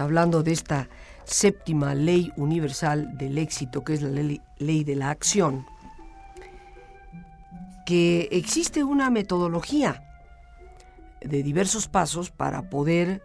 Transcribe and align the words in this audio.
Hablando 0.00 0.42
de 0.42 0.52
esta 0.52 0.88
séptima 1.24 1.94
ley 1.94 2.32
universal 2.36 3.18
del 3.18 3.36
éxito, 3.36 3.84
que 3.84 3.94
es 3.94 4.02
la 4.02 4.08
ley, 4.08 4.40
ley 4.58 4.82
de 4.82 4.96
la 4.96 5.10
acción, 5.10 5.66
que 7.84 8.28
existe 8.32 8.82
una 8.82 9.10
metodología 9.10 10.02
de 11.20 11.42
diversos 11.42 11.86
pasos 11.86 12.30
para 12.30 12.70
poder 12.70 13.22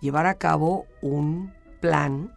llevar 0.00 0.26
a 0.26 0.34
cabo 0.34 0.86
un 1.02 1.52
plan 1.80 2.34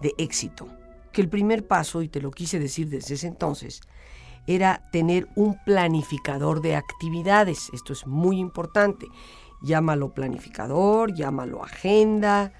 de 0.00 0.14
éxito. 0.16 0.66
Que 1.12 1.20
el 1.20 1.28
primer 1.28 1.66
paso, 1.66 2.00
y 2.00 2.08
te 2.08 2.22
lo 2.22 2.30
quise 2.30 2.58
decir 2.58 2.88
desde 2.88 3.14
ese 3.14 3.26
entonces, 3.26 3.82
era 4.46 4.88
tener 4.90 5.28
un 5.36 5.58
planificador 5.64 6.62
de 6.62 6.76
actividades. 6.76 7.68
Esto 7.74 7.92
es 7.92 8.06
muy 8.06 8.38
importante. 8.38 9.06
Llámalo 9.62 10.14
planificador, 10.14 11.14
llámalo 11.14 11.62
agenda, 11.62 12.52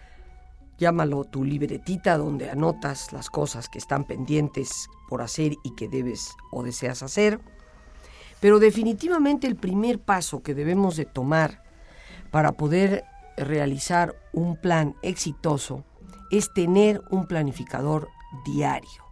llámalo 0.79 1.25
tu 1.25 1.45
libretita 1.45 2.19
donde 2.19 2.51
anotas 2.51 3.12
las 3.12 3.30
cosas 3.30 3.69
que 3.69 3.79
están 3.79 4.05
pendientes 4.05 4.89
por 5.09 5.23
hacer 5.23 5.55
y 5.62 5.75
que 5.75 5.89
debes 5.89 6.34
o 6.53 6.62
deseas 6.62 7.03
hacer. 7.03 7.41
Pero 8.41 8.59
definitivamente 8.59 9.47
el 9.47 9.56
primer 9.56 9.98
paso 9.98 10.42
que 10.42 10.55
debemos 10.55 10.97
de 10.97 11.06
tomar 11.06 11.62
para 12.31 12.53
poder 12.53 13.05
realizar 13.37 14.15
un 14.33 14.56
plan 14.56 14.95
exitoso 15.03 15.84
es 16.31 16.53
tener 16.53 17.03
un 17.11 17.27
planificador 17.27 18.09
diario. 18.45 19.05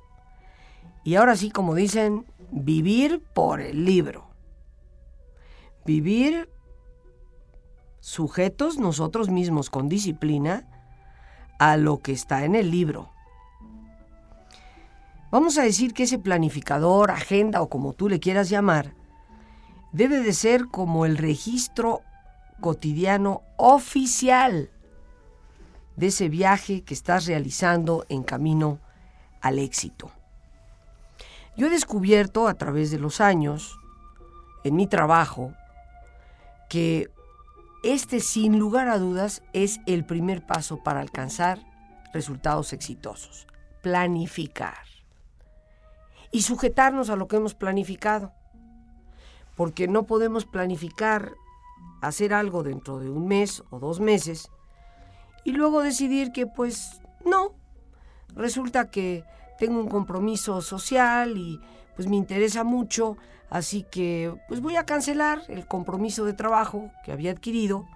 Y 1.04 1.16
ahora 1.16 1.36
sí, 1.36 1.50
como 1.50 1.74
dicen, 1.74 2.26
vivir 2.50 3.22
por 3.34 3.60
el 3.60 3.84
libro. 3.84 4.30
Vivir 5.84 6.50
sujetos 8.00 8.78
nosotros 8.78 9.28
mismos 9.28 9.70
con 9.70 9.88
disciplina 9.88 10.73
a 11.58 11.76
lo 11.76 11.98
que 11.98 12.12
está 12.12 12.44
en 12.44 12.54
el 12.54 12.70
libro. 12.70 13.10
Vamos 15.30 15.58
a 15.58 15.62
decir 15.62 15.94
que 15.94 16.04
ese 16.04 16.18
planificador, 16.18 17.10
agenda 17.10 17.60
o 17.60 17.68
como 17.68 17.92
tú 17.92 18.08
le 18.08 18.20
quieras 18.20 18.48
llamar, 18.48 18.94
debe 19.92 20.20
de 20.20 20.32
ser 20.32 20.66
como 20.68 21.06
el 21.06 21.18
registro 21.18 22.02
cotidiano 22.60 23.42
oficial 23.56 24.70
de 25.96 26.06
ese 26.08 26.28
viaje 26.28 26.82
que 26.82 26.94
estás 26.94 27.26
realizando 27.26 28.04
en 28.08 28.22
camino 28.22 28.78
al 29.40 29.58
éxito. 29.58 30.10
Yo 31.56 31.68
he 31.68 31.70
descubierto 31.70 32.48
a 32.48 32.54
través 32.54 32.90
de 32.90 32.98
los 32.98 33.20
años, 33.20 33.78
en 34.64 34.74
mi 34.74 34.86
trabajo, 34.86 35.52
que 36.68 37.10
este 37.84 38.20
sin 38.20 38.58
lugar 38.58 38.88
a 38.88 38.98
dudas 38.98 39.42
es 39.52 39.80
el 39.86 40.04
primer 40.04 40.44
paso 40.44 40.82
para 40.82 41.00
alcanzar 41.00 41.60
resultados 42.12 42.72
exitosos. 42.72 43.46
Planificar. 43.82 44.86
Y 46.30 46.42
sujetarnos 46.42 47.10
a 47.10 47.16
lo 47.16 47.28
que 47.28 47.36
hemos 47.36 47.54
planificado. 47.54 48.32
Porque 49.54 49.86
no 49.86 50.04
podemos 50.04 50.46
planificar 50.46 51.34
hacer 52.00 52.34
algo 52.34 52.62
dentro 52.62 52.98
de 52.98 53.10
un 53.10 53.28
mes 53.28 53.62
o 53.70 53.78
dos 53.78 54.00
meses 54.00 54.50
y 55.44 55.52
luego 55.52 55.82
decidir 55.82 56.32
que 56.32 56.46
pues 56.46 57.00
no, 57.24 57.54
resulta 58.34 58.90
que 58.90 59.24
tengo 59.58 59.80
un 59.80 59.88
compromiso 59.88 60.60
social 60.62 61.36
y 61.36 61.60
pues 61.94 62.08
me 62.08 62.16
interesa 62.16 62.64
mucho, 62.64 63.16
así 63.54 63.84
que 63.84 64.34
pues 64.48 64.60
voy 64.60 64.74
a 64.74 64.84
cancelar 64.84 65.42
el 65.46 65.64
compromiso 65.68 66.24
de 66.24 66.32
trabajo 66.32 66.90
que 67.04 67.12
había 67.12 67.30
adquirido. 67.30 67.86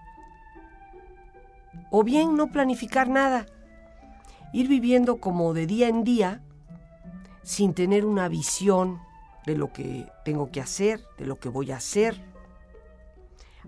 O 1.90 2.04
bien 2.04 2.36
no 2.36 2.52
planificar 2.52 3.08
nada, 3.08 3.44
ir 4.52 4.68
viviendo 4.68 5.16
como 5.16 5.54
de 5.54 5.66
día 5.66 5.88
en 5.88 6.04
día 6.04 6.42
sin 7.42 7.74
tener 7.74 8.04
una 8.04 8.28
visión 8.28 9.00
de 9.46 9.56
lo 9.56 9.72
que 9.72 10.06
tengo 10.24 10.52
que 10.52 10.60
hacer, 10.60 11.02
de 11.18 11.26
lo 11.26 11.40
que 11.40 11.48
voy 11.48 11.72
a 11.72 11.78
hacer. 11.78 12.22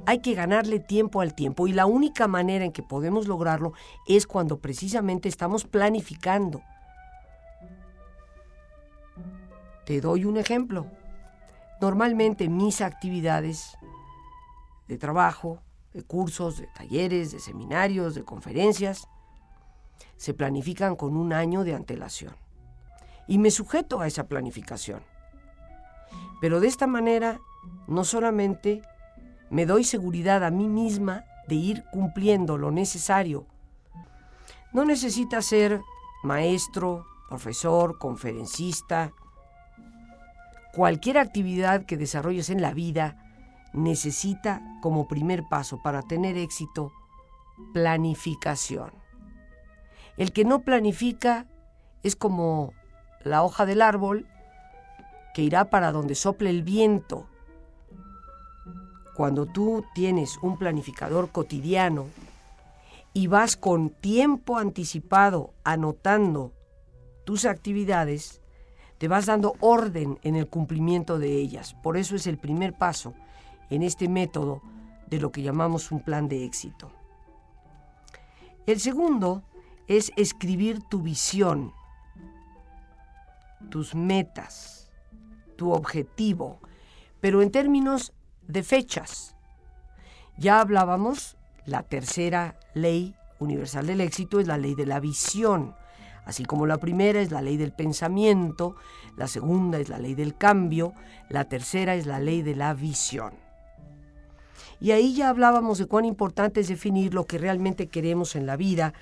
Hay 0.07 0.21
que 0.21 0.35
ganarle 0.35 0.79
tiempo 0.79 1.21
al 1.21 1.35
tiempo 1.35 1.67
y 1.67 1.73
la 1.73 1.87
única 1.87 2.29
manera 2.29 2.65
en 2.65 2.71
que 2.71 2.85
podemos 2.85 3.27
lograrlo 3.27 3.73
es 4.07 4.29
cuando 4.29 4.61
precisamente 4.61 5.29
estamos 5.29 5.65
planificando. 5.65 6.63
Te 9.85 10.01
doy 10.01 10.25
un 10.25 10.37
ejemplo. 10.37 10.87
Normalmente 11.81 12.49
mis 12.49 12.81
actividades 12.81 13.77
de 14.87 14.99
trabajo, 14.99 15.63
de 15.95 16.03
cursos, 16.03 16.59
de 16.59 16.67
talleres, 16.69 17.33
de 17.33 17.41
seminarios, 17.41 18.15
de 18.15 18.25
conferencias, 18.25 19.09
se 20.17 20.35
planifican 20.35 20.97
con 20.97 21.17
un 21.17 21.33
año 21.33 21.65
de 21.65 21.75
antelación. 21.75 22.35
Y 23.27 23.39
me 23.39 23.51
sujeto 23.51 24.01
a 24.01 24.07
esa 24.07 24.29
planificación. 24.29 25.03
Pero 26.41 26.61
de 26.61 26.69
esta 26.69 26.87
manera, 26.87 27.41
no 27.87 28.05
solamente 28.05 28.83
me 29.51 29.67
doy 29.67 29.85
seguridad 29.85 30.45
a 30.45 30.51
mí 30.51 30.69
misma 30.69 31.25
de 31.49 31.55
ir 31.55 31.85
cumpliendo 31.91 32.59
lo 32.59 32.71
necesario. 32.71 33.47
No 34.73 34.85
necesita 34.85 35.43
ser 35.43 35.81
maestro, 36.23 37.07
profesor, 37.29 37.99
conferencista. 37.99 39.13
Cualquier 40.73 41.19
actividad 41.19 41.85
que 41.85 41.97
desarrolles 41.97 42.51
en 42.51 42.63
la 42.63 42.73
vida 42.73 43.17
necesita 43.73 44.63
como 44.83 45.09
primer 45.09 45.45
paso 45.49 45.81
para 45.83 46.03
tener 46.03 46.37
éxito 46.37 46.93
planificación. 47.73 48.91
El 50.17 50.33
que 50.33 50.45
no 50.45 50.63
planifica 50.63 51.47
es 52.03 52.17
como 52.17 52.73
la 53.23 53.43
hoja 53.43 53.67
del 53.67 53.83
árbol 53.83 54.27
que 55.35 55.43
irá 55.43 55.71
para 55.71 55.93
donde 55.93 56.15
sople 56.15 56.51
el 56.51 56.63
viento 56.63 57.27
cuando 59.15 59.47
tú 59.47 59.85
tienes 59.95 60.39
un 60.39 60.57
planificador 60.57 61.31
cotidiano 61.31 62.07
y 63.13 63.27
vas 63.27 63.57
con 63.57 63.91
tiempo 63.91 64.57
anticipado 64.57 65.53
anotando 65.65 66.53
tus 67.25 67.45
actividades, 67.45 68.40
te 69.01 69.09
vas 69.09 69.25
dando 69.25 69.55
orden 69.61 70.19
en 70.21 70.37
el 70.37 70.47
cumplimiento 70.47 71.19
de 71.19 71.33
ellas. 71.33 71.73
Por 71.73 71.97
eso 71.97 72.17
es 72.17 72.27
el 72.27 72.37
primer 72.37 72.75
paso 72.75 73.15
en 73.71 73.83
este 73.83 74.11
método 74.11 74.61
de 75.07 75.19
lo 75.19 75.33
que 75.33 75.41
llamamos 75.41 75.91
un 75.91 76.01
plan 76.01 76.29
de 76.29 76.45
éxito. 76.45 76.93
El 78.67 78.79
segundo 78.79 79.43
es 79.89 80.13
escribir 80.17 80.83
tu 80.83 81.01
visión, 81.01 81.73
tus 83.71 83.95
metas, 83.95 84.91
tu 85.57 85.73
objetivo, 85.73 86.59
pero 87.21 87.41
en 87.41 87.51
términos 87.51 88.13
de 88.49 88.63
fechas. 88.63 89.35
Ya 90.37 90.61
hablábamos, 90.61 91.39
la 91.65 91.85
tercera 91.85 92.61
ley 92.75 93.17
universal 93.39 93.87
del 93.87 94.03
éxito 94.03 94.41
es 94.41 94.47
la 94.47 94.59
ley 94.59 94.75
de 94.75 94.85
la 94.85 95.01
visión, 95.01 95.75
así 96.31 96.45
como 96.45 96.65
la 96.65 96.79
primera 96.79 97.21
es 97.21 97.33
la 97.33 97.43
ley 97.43 97.57
del 97.57 97.73
pensamiento, 97.73 98.77
la 99.17 99.27
segunda 99.27 99.79
es 99.79 99.89
la 99.89 99.99
ley 99.99 100.15
del 100.15 100.37
cambio, 100.37 100.95
la 101.29 101.45
tercera 101.45 101.97
es 101.97 102.07
la 102.07 102.21
ley 102.21 102.43
de 102.43 102.55
la 102.55 102.73
visión. 102.73 103.33
Y 104.81 104.93
ahí 104.93 105.13
ya 105.15 105.29
hablábamos 105.29 105.79
de 105.79 105.87
cuán 105.87 106.05
importante 106.05 106.61
es 106.61 106.69
definir 106.69 107.15
lo 107.15 107.27
que 107.27 107.37
realmente 107.37 107.89
queremos 107.89 108.37
en 108.37 108.47
la 108.47 108.57
vida 108.57 108.95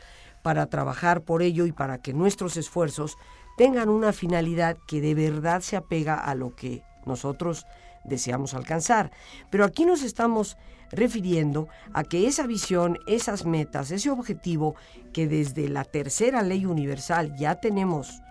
para 0.43 0.67
trabajar 0.67 1.21
por 1.21 1.43
ello 1.43 1.67
y 1.67 1.73
para 1.73 1.99
que 1.99 2.15
nuestros 2.15 2.57
esfuerzos 2.57 3.19
tengan 3.59 3.91
una 3.91 4.15
finalidad 4.15 4.79
que 4.87 5.03
de 5.03 5.15
verdad 5.15 5.61
se 5.61 5.77
apega 5.77 6.15
a 6.15 6.35
lo 6.35 6.57
que 6.57 6.83
nosotros 7.05 7.67
deseamos 8.05 8.55
alcanzar. 8.55 9.11
Pero 9.51 9.67
aquí 9.67 9.85
nos 9.85 10.03
estamos 10.03 10.57
refiriendo 10.91 11.69
a 11.93 12.05
que 12.05 12.27
esa 12.27 12.47
visión, 12.47 12.99
esas 13.07 13.45
metas, 13.45 13.91
ese 13.91 14.11
objetivo 14.11 14.75
que 15.13 15.27
desde 15.27 15.69
la 15.69 15.85
tercera 15.85 16.43
ley 16.43 16.67
universal 16.67 17.37
ya 17.37 17.57
tenemos 17.61 18.23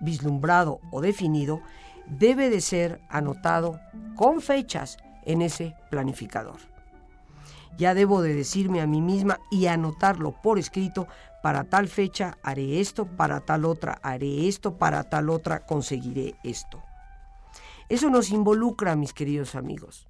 vislumbrado 0.00 0.80
o 0.90 1.00
definido, 1.00 1.60
debe 2.06 2.50
de 2.50 2.60
ser 2.60 3.00
anotado 3.08 3.80
con 4.16 4.40
fechas 4.40 4.98
en 5.24 5.42
ese 5.42 5.74
planificador. 5.90 6.58
Ya 7.76 7.94
debo 7.94 8.22
de 8.22 8.34
decirme 8.34 8.80
a 8.80 8.86
mí 8.86 9.00
misma 9.00 9.40
y 9.50 9.66
anotarlo 9.66 10.40
por 10.42 10.58
escrito, 10.58 11.08
para 11.42 11.64
tal 11.64 11.88
fecha 11.88 12.38
haré 12.42 12.80
esto, 12.80 13.04
para 13.04 13.40
tal 13.40 13.64
otra 13.64 13.98
haré 14.02 14.48
esto, 14.48 14.78
para 14.78 15.10
tal 15.10 15.28
otra 15.28 15.66
conseguiré 15.66 16.36
esto. 16.44 16.82
Eso 17.88 18.08
nos 18.08 18.30
involucra, 18.30 18.96
mis 18.96 19.12
queridos 19.12 19.54
amigos. 19.54 20.08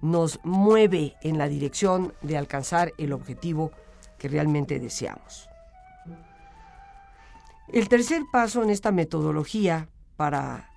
Nos 0.00 0.40
mueve 0.44 1.16
en 1.22 1.38
la 1.38 1.48
dirección 1.48 2.14
de 2.22 2.36
alcanzar 2.36 2.92
el 2.98 3.12
objetivo 3.12 3.72
que 4.18 4.28
realmente 4.28 4.78
deseamos. 4.78 5.48
El 7.68 7.88
tercer 7.88 8.22
paso 8.32 8.62
en 8.62 8.70
esta 8.70 8.90
metodología 8.90 9.88
para 10.16 10.70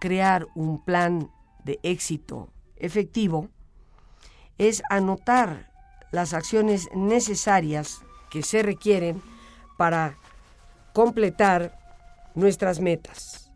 crear 0.00 0.46
un 0.54 0.84
plan 0.84 1.30
de 1.64 1.80
éxito 1.82 2.48
efectivo 2.76 3.48
es 4.58 4.82
anotar 4.88 5.70
las 6.12 6.34
acciones 6.34 6.88
necesarias 6.94 8.02
que 8.30 8.42
se 8.42 8.62
requieren 8.62 9.22
para 9.76 10.16
completar 10.92 11.78
nuestras 12.34 12.80
metas. 12.80 13.50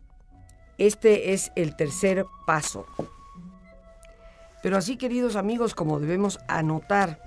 Este 0.77 1.33
es 1.33 1.51
el 1.55 1.75
tercer 1.75 2.25
paso. 2.45 2.85
Pero 4.65 4.77
así, 4.77 4.97
queridos 4.97 5.35
amigos, 5.35 5.75
como 5.75 5.99
debemos 5.99 6.39
anotar 6.47 7.21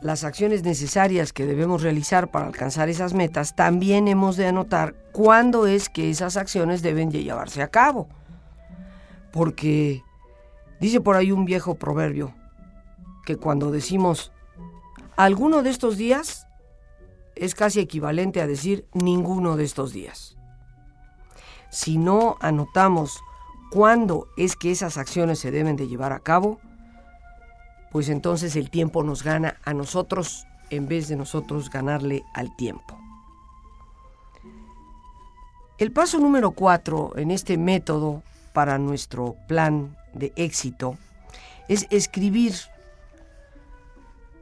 las 0.00 0.24
acciones 0.24 0.62
necesarias 0.62 1.34
que 1.34 1.44
debemos 1.44 1.82
realizar 1.82 2.30
para 2.30 2.46
alcanzar 2.46 2.88
esas 2.88 3.12
metas, 3.12 3.54
también 3.54 4.08
hemos 4.08 4.38
de 4.38 4.46
anotar 4.46 4.94
cuándo 5.12 5.66
es 5.66 5.90
que 5.90 6.08
esas 6.08 6.38
acciones 6.38 6.80
deben 6.80 7.10
llevarse 7.10 7.60
a 7.60 7.68
cabo. 7.68 8.08
Porque 9.32 10.02
dice 10.80 11.02
por 11.02 11.16
ahí 11.16 11.30
un 11.30 11.44
viejo 11.44 11.74
proverbio 11.74 12.32
que 13.26 13.36
cuando 13.36 13.70
decimos 13.70 14.32
alguno 15.16 15.62
de 15.62 15.68
estos 15.68 15.98
días 15.98 16.46
es 17.34 17.54
casi 17.54 17.80
equivalente 17.80 18.40
a 18.40 18.46
decir 18.46 18.86
ninguno 18.94 19.58
de 19.58 19.64
estos 19.64 19.92
días. 19.92 20.38
Si 21.68 21.98
no 21.98 22.38
anotamos 22.40 23.20
cuándo 23.70 24.28
es 24.36 24.56
que 24.56 24.70
esas 24.70 24.96
acciones 24.98 25.38
se 25.38 25.50
deben 25.50 25.76
de 25.76 25.88
llevar 25.88 26.12
a 26.12 26.20
cabo, 26.20 26.60
pues 27.90 28.08
entonces 28.08 28.56
el 28.56 28.70
tiempo 28.70 29.02
nos 29.02 29.22
gana 29.22 29.56
a 29.64 29.74
nosotros 29.74 30.46
en 30.70 30.86
vez 30.86 31.08
de 31.08 31.16
nosotros 31.16 31.70
ganarle 31.70 32.24
al 32.34 32.54
tiempo. 32.56 32.98
El 35.78 35.92
paso 35.92 36.18
número 36.18 36.50
cuatro 36.50 37.12
en 37.16 37.30
este 37.30 37.56
método 37.56 38.22
para 38.52 38.78
nuestro 38.78 39.36
plan 39.48 39.96
de 40.12 40.32
éxito 40.36 40.98
es 41.68 41.86
escribir 41.90 42.54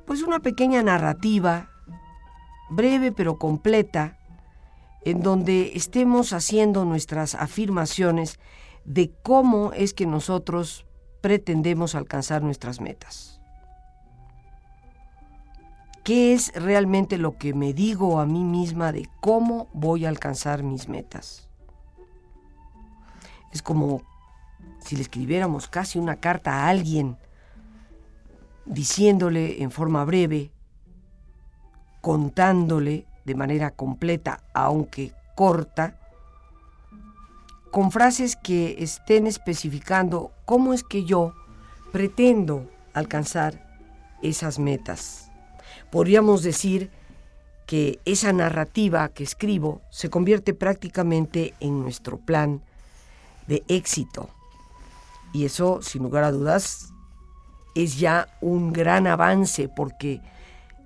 pues 0.04 0.22
una 0.22 0.40
pequeña 0.40 0.82
narrativa 0.82 1.70
breve 2.70 3.12
pero 3.12 3.38
completa 3.38 4.18
en 5.04 5.22
donde 5.22 5.72
estemos 5.74 6.32
haciendo 6.32 6.84
nuestras 6.84 7.34
afirmaciones 7.34 8.38
de 8.84 9.12
cómo 9.22 9.72
es 9.72 9.94
que 9.94 10.06
nosotros 10.06 10.86
pretendemos 11.20 11.94
alcanzar 11.94 12.42
nuestras 12.42 12.80
metas. 12.80 13.40
¿Qué 16.04 16.32
es 16.32 16.52
realmente 16.54 17.18
lo 17.18 17.36
que 17.36 17.52
me 17.52 17.74
digo 17.74 18.18
a 18.18 18.24
mí 18.24 18.42
misma 18.42 18.92
de 18.92 19.08
cómo 19.20 19.68
voy 19.74 20.06
a 20.06 20.08
alcanzar 20.08 20.62
mis 20.62 20.88
metas? 20.88 21.50
Es 23.52 23.60
como 23.62 24.02
si 24.80 24.96
le 24.96 25.02
escribiéramos 25.02 25.68
casi 25.68 25.98
una 25.98 26.16
carta 26.16 26.52
a 26.52 26.68
alguien 26.68 27.18
diciéndole 28.64 29.62
en 29.62 29.70
forma 29.70 30.04
breve, 30.04 30.50
contándole 32.00 33.06
de 33.24 33.34
manera 33.34 33.72
completa, 33.72 34.44
aunque 34.54 35.12
corta, 35.34 35.97
con 37.70 37.90
frases 37.92 38.36
que 38.36 38.76
estén 38.78 39.26
especificando 39.26 40.32
cómo 40.44 40.72
es 40.72 40.82
que 40.82 41.04
yo 41.04 41.34
pretendo 41.92 42.70
alcanzar 42.94 43.66
esas 44.22 44.58
metas. 44.58 45.30
Podríamos 45.90 46.42
decir 46.42 46.90
que 47.66 48.00
esa 48.04 48.32
narrativa 48.32 49.08
que 49.10 49.24
escribo 49.24 49.82
se 49.90 50.08
convierte 50.08 50.54
prácticamente 50.54 51.54
en 51.60 51.82
nuestro 51.82 52.16
plan 52.16 52.62
de 53.46 53.62
éxito. 53.68 54.30
Y 55.32 55.44
eso, 55.44 55.82
sin 55.82 56.02
lugar 56.02 56.24
a 56.24 56.32
dudas, 56.32 56.92
es 57.74 57.98
ya 57.98 58.28
un 58.40 58.72
gran 58.72 59.06
avance 59.06 59.68
porque 59.68 60.20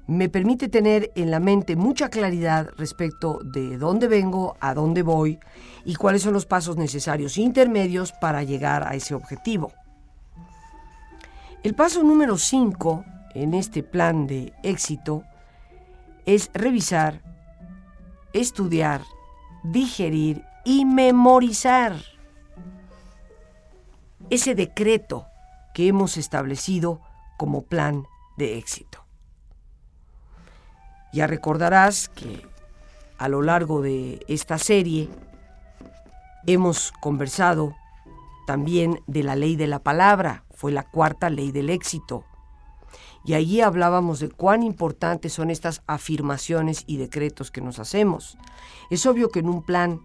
me 0.06 0.28
permite 0.28 0.69
tener 0.69 1.12
en 1.14 1.31
la 1.31 1.40
mente 1.40 1.76
mucha 1.76 2.08
claridad 2.08 2.70
respecto 2.76 3.40
de 3.44 3.78
dónde 3.78 4.08
vengo, 4.08 4.56
a 4.60 4.75
dónde 4.75 5.02
voy 5.02 5.38
y 5.84 5.94
cuáles 5.94 6.22
son 6.22 6.32
los 6.32 6.46
pasos 6.46 6.76
necesarios 6.76 7.38
intermedios 7.38 8.12
para 8.12 8.43
llegar 8.43 8.87
a 8.87 8.94
ese 8.94 9.14
objetivo. 9.14 9.72
El 11.62 11.75
paso 11.75 12.02
número 12.02 12.37
5 12.37 13.04
en 13.34 13.54
este 13.54 13.82
plan 13.82 14.26
de 14.26 14.52
éxito 14.62 15.22
es 16.26 16.50
revisar, 16.52 17.22
estudiar, 18.32 19.02
digerir 19.62 20.44
y 20.64 20.84
memorizar 20.84 21.96
ese 24.31 24.55
decreto 24.55 25.26
que 25.75 25.88
hemos 25.88 26.16
establecido 26.16 27.00
como 27.37 27.62
plan 27.62 28.05
de 28.37 28.58
éxito. 28.58 29.01
Ya 31.12 31.26
recordarás 31.26 32.08
que 32.08 32.42
a 33.18 33.28
lo 33.28 33.42
largo 33.42 33.82
de 33.82 34.24
esta 34.28 34.58
serie 34.58 35.08
hemos 36.46 36.92
conversado 37.00 37.74
también 38.46 39.00
de 39.06 39.22
la 39.22 39.36
ley 39.36 39.56
de 39.56 39.66
la 39.66 39.78
palabra, 39.78 40.44
fue 40.50 40.72
la 40.72 40.82
cuarta 40.82 41.30
ley 41.30 41.52
del 41.52 41.70
éxito. 41.70 42.24
Y 43.24 43.34
allí 43.34 43.60
hablábamos 43.60 44.18
de 44.18 44.30
cuán 44.30 44.62
importantes 44.62 45.32
son 45.32 45.50
estas 45.50 45.82
afirmaciones 45.86 46.82
y 46.86 46.96
decretos 46.96 47.50
que 47.50 47.60
nos 47.60 47.78
hacemos. 47.78 48.36
Es 48.90 49.06
obvio 49.06 49.28
que 49.28 49.40
en 49.40 49.48
un 49.48 49.62
plan 49.62 50.00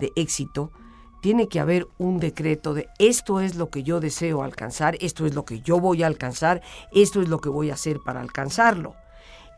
de 0.00 0.12
éxito 0.16 0.72
tiene 1.20 1.48
que 1.48 1.60
haber 1.60 1.88
un 1.98 2.18
decreto 2.18 2.74
de 2.74 2.88
esto 2.98 3.40
es 3.40 3.56
lo 3.56 3.70
que 3.70 3.82
yo 3.82 4.00
deseo 4.00 4.42
alcanzar, 4.42 4.96
esto 5.00 5.26
es 5.26 5.34
lo 5.34 5.44
que 5.44 5.60
yo 5.60 5.78
voy 5.80 6.02
a 6.02 6.06
alcanzar, 6.06 6.62
esto 6.92 7.20
es 7.20 7.28
lo 7.28 7.40
que 7.40 7.48
voy 7.48 7.70
a 7.70 7.74
hacer 7.74 8.00
para 8.04 8.20
alcanzarlo. 8.20 8.94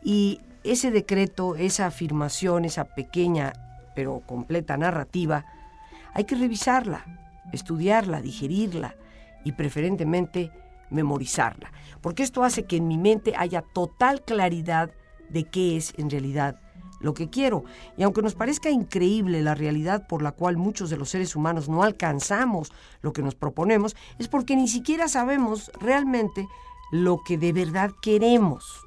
Y 0.03 0.41
ese 0.63 0.91
decreto, 0.91 1.55
esa 1.55 1.87
afirmación, 1.87 2.65
esa 2.65 2.85
pequeña 2.85 3.53
pero 3.95 4.21
completa 4.25 4.77
narrativa, 4.77 5.45
hay 6.13 6.23
que 6.25 6.35
revisarla, 6.35 7.05
estudiarla, 7.51 8.21
digerirla 8.21 8.95
y 9.43 9.53
preferentemente 9.53 10.51
memorizarla, 10.89 11.71
porque 12.01 12.23
esto 12.23 12.43
hace 12.43 12.65
que 12.65 12.77
en 12.77 12.87
mi 12.87 12.97
mente 12.97 13.33
haya 13.37 13.61
total 13.61 14.23
claridad 14.23 14.91
de 15.29 15.45
qué 15.45 15.77
es 15.77 15.93
en 15.97 16.09
realidad 16.09 16.59
lo 16.99 17.13
que 17.13 17.29
quiero. 17.29 17.63
Y 17.97 18.03
aunque 18.03 18.21
nos 18.21 18.35
parezca 18.35 18.69
increíble 18.69 19.41
la 19.41 19.55
realidad 19.55 20.05
por 20.07 20.21
la 20.21 20.33
cual 20.33 20.57
muchos 20.57 20.89
de 20.89 20.97
los 20.97 21.09
seres 21.09 21.35
humanos 21.35 21.67
no 21.67 21.83
alcanzamos 21.83 22.71
lo 23.01 23.13
que 23.13 23.23
nos 23.23 23.35
proponemos, 23.35 23.95
es 24.19 24.27
porque 24.27 24.55
ni 24.55 24.67
siquiera 24.67 25.07
sabemos 25.07 25.71
realmente 25.79 26.47
lo 26.91 27.23
que 27.23 27.37
de 27.37 27.53
verdad 27.53 27.91
queremos. 28.01 28.85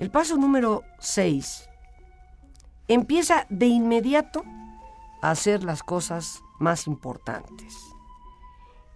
El 0.00 0.10
paso 0.10 0.38
número 0.38 0.82
6 1.00 1.68
empieza 2.88 3.46
de 3.50 3.66
inmediato 3.66 4.42
a 5.20 5.30
hacer 5.30 5.62
las 5.62 5.82
cosas 5.82 6.40
más 6.58 6.86
importantes. 6.86 7.76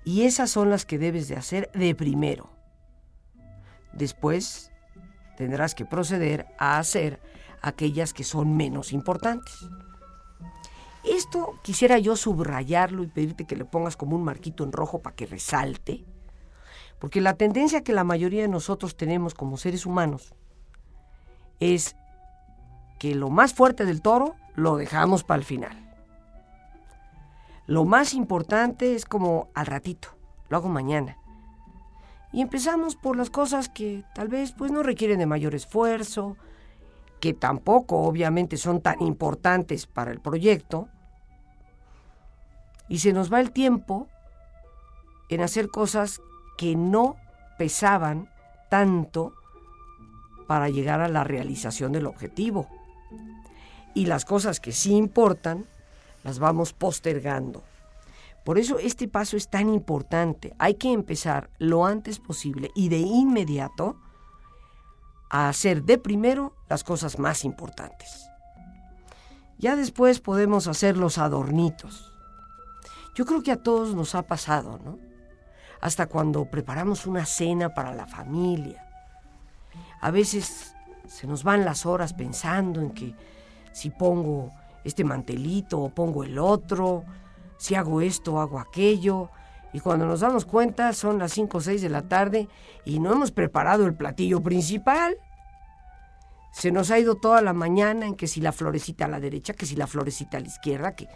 Y 0.02 0.22
esas 0.22 0.48
son 0.48 0.70
las 0.70 0.86
que 0.86 0.96
debes 0.96 1.28
de 1.28 1.36
hacer 1.36 1.70
de 1.74 1.94
primero. 1.94 2.48
Después 3.92 4.72
tendrás 5.36 5.74
que 5.74 5.84
proceder 5.84 6.46
a 6.58 6.78
hacer 6.78 7.20
aquellas 7.60 8.14
que 8.14 8.24
son 8.24 8.56
menos 8.56 8.90
importantes. 8.94 9.56
Esto 11.04 11.60
quisiera 11.62 11.98
yo 11.98 12.16
subrayarlo 12.16 13.02
y 13.02 13.08
pedirte 13.08 13.46
que 13.46 13.56
le 13.56 13.66
pongas 13.66 13.98
como 13.98 14.16
un 14.16 14.24
marquito 14.24 14.64
en 14.64 14.72
rojo 14.72 15.02
para 15.02 15.14
que 15.14 15.26
resalte, 15.26 16.02
porque 16.98 17.20
la 17.20 17.34
tendencia 17.34 17.84
que 17.84 17.92
la 17.92 18.04
mayoría 18.04 18.40
de 18.40 18.48
nosotros 18.48 18.96
tenemos 18.96 19.34
como 19.34 19.58
seres 19.58 19.84
humanos 19.84 20.32
es 21.60 21.96
que 22.98 23.14
lo 23.14 23.30
más 23.30 23.54
fuerte 23.54 23.84
del 23.84 24.02
toro 24.02 24.34
lo 24.54 24.76
dejamos 24.76 25.24
para 25.24 25.38
el 25.38 25.44
final. 25.44 25.84
Lo 27.66 27.84
más 27.84 28.14
importante 28.14 28.94
es 28.94 29.04
como 29.04 29.48
al 29.54 29.66
ratito, 29.66 30.08
lo 30.48 30.56
hago 30.56 30.68
mañana. 30.68 31.18
Y 32.32 32.42
empezamos 32.42 32.96
por 32.96 33.16
las 33.16 33.30
cosas 33.30 33.68
que 33.68 34.04
tal 34.14 34.28
vez 34.28 34.52
pues 34.52 34.72
no 34.72 34.82
requieren 34.82 35.18
de 35.18 35.26
mayor 35.26 35.54
esfuerzo, 35.54 36.36
que 37.20 37.32
tampoco 37.32 38.00
obviamente 38.00 38.56
son 38.56 38.80
tan 38.80 39.00
importantes 39.00 39.86
para 39.86 40.10
el 40.10 40.20
proyecto. 40.20 40.88
Y 42.88 42.98
se 42.98 43.12
nos 43.12 43.32
va 43.32 43.40
el 43.40 43.50
tiempo 43.50 44.08
en 45.30 45.40
hacer 45.40 45.68
cosas 45.70 46.20
que 46.58 46.76
no 46.76 47.16
pesaban 47.56 48.28
tanto 48.68 49.32
para 50.46 50.68
llegar 50.68 51.00
a 51.00 51.08
la 51.08 51.24
realización 51.24 51.92
del 51.92 52.06
objetivo. 52.06 52.68
Y 53.94 54.06
las 54.06 54.24
cosas 54.24 54.60
que 54.60 54.72
sí 54.72 54.94
importan, 54.94 55.66
las 56.22 56.38
vamos 56.38 56.72
postergando. 56.72 57.62
Por 58.44 58.58
eso 58.58 58.78
este 58.78 59.08
paso 59.08 59.36
es 59.36 59.48
tan 59.48 59.68
importante. 59.68 60.54
Hay 60.58 60.74
que 60.74 60.92
empezar 60.92 61.50
lo 61.58 61.86
antes 61.86 62.18
posible 62.18 62.70
y 62.74 62.88
de 62.88 62.98
inmediato 62.98 63.96
a 65.30 65.48
hacer 65.48 65.82
de 65.82 65.98
primero 65.98 66.54
las 66.68 66.84
cosas 66.84 67.18
más 67.18 67.44
importantes. 67.44 68.28
Ya 69.58 69.76
después 69.76 70.20
podemos 70.20 70.66
hacer 70.66 70.96
los 70.96 71.18
adornitos. 71.18 72.12
Yo 73.14 73.24
creo 73.24 73.42
que 73.42 73.52
a 73.52 73.62
todos 73.62 73.94
nos 73.94 74.14
ha 74.14 74.22
pasado, 74.22 74.78
¿no? 74.84 74.98
hasta 75.84 76.06
cuando 76.06 76.46
preparamos 76.46 77.06
una 77.06 77.26
cena 77.26 77.74
para 77.74 77.94
la 77.94 78.06
familia. 78.06 78.82
A 80.00 80.10
veces 80.10 80.74
se 81.06 81.26
nos 81.26 81.44
van 81.44 81.64
las 81.64 81.86
horas 81.86 82.12
pensando 82.12 82.80
en 82.80 82.90
que 82.90 83.14
si 83.72 83.90
pongo 83.90 84.52
este 84.84 85.04
mantelito 85.04 85.80
o 85.80 85.88
pongo 85.88 86.24
el 86.24 86.38
otro, 86.38 87.04
si 87.58 87.74
hago 87.74 88.00
esto 88.00 88.34
o 88.34 88.40
hago 88.40 88.58
aquello. 88.58 89.30
Y 89.72 89.80
cuando 89.80 90.06
nos 90.06 90.20
damos 90.20 90.44
cuenta 90.44 90.92
son 90.92 91.18
las 91.18 91.32
5 91.32 91.58
o 91.58 91.60
6 91.60 91.82
de 91.82 91.88
la 91.88 92.02
tarde 92.02 92.48
y 92.84 93.00
no 93.00 93.12
hemos 93.12 93.32
preparado 93.32 93.86
el 93.86 93.94
platillo 93.94 94.40
principal. 94.40 95.16
Se 96.52 96.70
nos 96.70 96.90
ha 96.92 96.98
ido 96.98 97.16
toda 97.16 97.42
la 97.42 97.52
mañana 97.52 98.06
en 98.06 98.14
que 98.14 98.28
si 98.28 98.40
la 98.40 98.52
florecita 98.52 99.06
a 99.06 99.08
la 99.08 99.18
derecha, 99.18 99.54
que 99.54 99.66
si 99.66 99.74
la 99.74 99.88
florecita 99.88 100.36
a 100.36 100.40
la 100.40 100.46
izquierda, 100.46 100.94
que... 100.94 101.08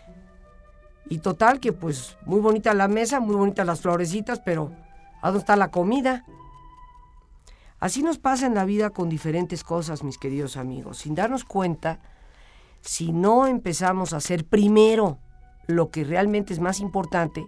Y 1.11 1.19
total 1.19 1.61
que 1.61 1.73
pues 1.73 2.19
muy 2.27 2.41
bonita 2.41 2.75
la 2.75 2.89
mesa, 2.89 3.21
muy 3.21 3.37
bonitas 3.37 3.65
las 3.65 3.81
florecitas, 3.81 4.41
pero 4.41 4.73
¿a 5.23 5.29
dónde 5.29 5.39
está 5.39 5.57
la 5.57 5.71
comida? 5.71 6.25
Así 7.81 8.03
nos 8.03 8.19
pasa 8.19 8.47
en 8.47 8.55
la 8.55 8.65
vida 8.65 8.91
con 8.91 9.09
diferentes 9.09 9.63
cosas, 9.63 10.03
mis 10.03 10.19
queridos 10.19 10.57
amigos. 10.57 10.99
Sin 10.99 11.15
darnos 11.15 11.45
cuenta, 11.45 12.01
si 12.81 13.13
no 13.13 13.47
empezamos 13.47 14.13
a 14.13 14.17
hacer 14.17 14.45
primero 14.45 15.19
lo 15.67 15.91
que 15.91 16.03
realmente 16.03 16.53
es 16.53 16.61
más 16.61 16.81
importante 16.81 17.47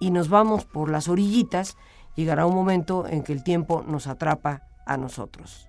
y 0.00 0.10
nos 0.10 0.28
vamos 0.28 0.64
por 0.64 0.90
las 0.90 1.08
orillitas, 1.08 1.76
llegará 2.16 2.46
un 2.46 2.54
momento 2.54 3.06
en 3.06 3.22
que 3.22 3.32
el 3.32 3.44
tiempo 3.44 3.84
nos 3.86 4.06
atrapa 4.06 4.62
a 4.86 4.96
nosotros. 4.96 5.68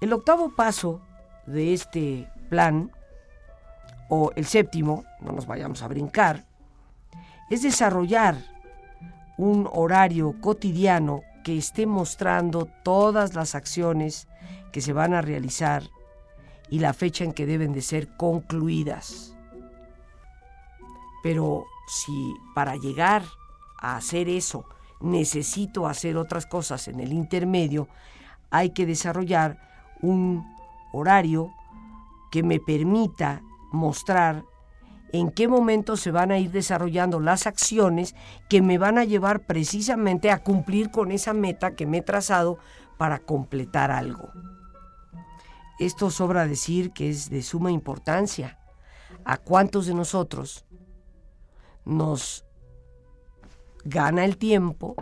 El 0.00 0.12
octavo 0.12 0.56
paso 0.56 1.00
de 1.46 1.74
este 1.74 2.28
plan, 2.48 2.90
o 4.08 4.32
el 4.34 4.46
séptimo, 4.46 5.04
no 5.20 5.32
nos 5.32 5.46
vayamos 5.46 5.82
a 5.82 5.88
brincar, 5.88 6.44
es 7.50 7.62
desarrollar 7.62 8.36
un 9.40 9.66
horario 9.72 10.38
cotidiano 10.38 11.22
que 11.42 11.56
esté 11.56 11.86
mostrando 11.86 12.68
todas 12.84 13.32
las 13.32 13.54
acciones 13.54 14.28
que 14.70 14.82
se 14.82 14.92
van 14.92 15.14
a 15.14 15.22
realizar 15.22 15.82
y 16.68 16.78
la 16.80 16.92
fecha 16.92 17.24
en 17.24 17.32
que 17.32 17.46
deben 17.46 17.72
de 17.72 17.80
ser 17.80 18.14
concluidas. 18.18 19.34
Pero 21.22 21.64
si 21.88 22.34
para 22.54 22.76
llegar 22.76 23.22
a 23.80 23.96
hacer 23.96 24.28
eso 24.28 24.66
necesito 25.00 25.86
hacer 25.86 26.18
otras 26.18 26.44
cosas 26.44 26.86
en 26.88 27.00
el 27.00 27.10
intermedio, 27.10 27.88
hay 28.50 28.74
que 28.74 28.84
desarrollar 28.84 29.56
un 30.02 30.44
horario 30.92 31.50
que 32.30 32.42
me 32.42 32.60
permita 32.60 33.40
mostrar 33.72 34.44
en 35.12 35.30
qué 35.30 35.48
momento 35.48 35.96
se 35.96 36.10
van 36.10 36.30
a 36.30 36.38
ir 36.38 36.50
desarrollando 36.50 37.20
las 37.20 37.46
acciones 37.46 38.14
que 38.48 38.62
me 38.62 38.78
van 38.78 38.98
a 38.98 39.04
llevar 39.04 39.40
precisamente 39.40 40.30
a 40.30 40.42
cumplir 40.42 40.90
con 40.90 41.10
esa 41.10 41.32
meta 41.32 41.74
que 41.74 41.86
me 41.86 41.98
he 41.98 42.02
trazado 42.02 42.58
para 42.96 43.18
completar 43.18 43.90
algo. 43.90 44.30
Esto 45.78 46.10
sobra 46.10 46.46
decir 46.46 46.92
que 46.92 47.08
es 47.08 47.30
de 47.30 47.42
suma 47.42 47.72
importancia. 47.72 48.58
¿A 49.24 49.38
cuántos 49.38 49.86
de 49.86 49.94
nosotros 49.94 50.64
nos 51.84 52.44
gana 53.84 54.24
el 54.24 54.36
tiempo 54.36 54.94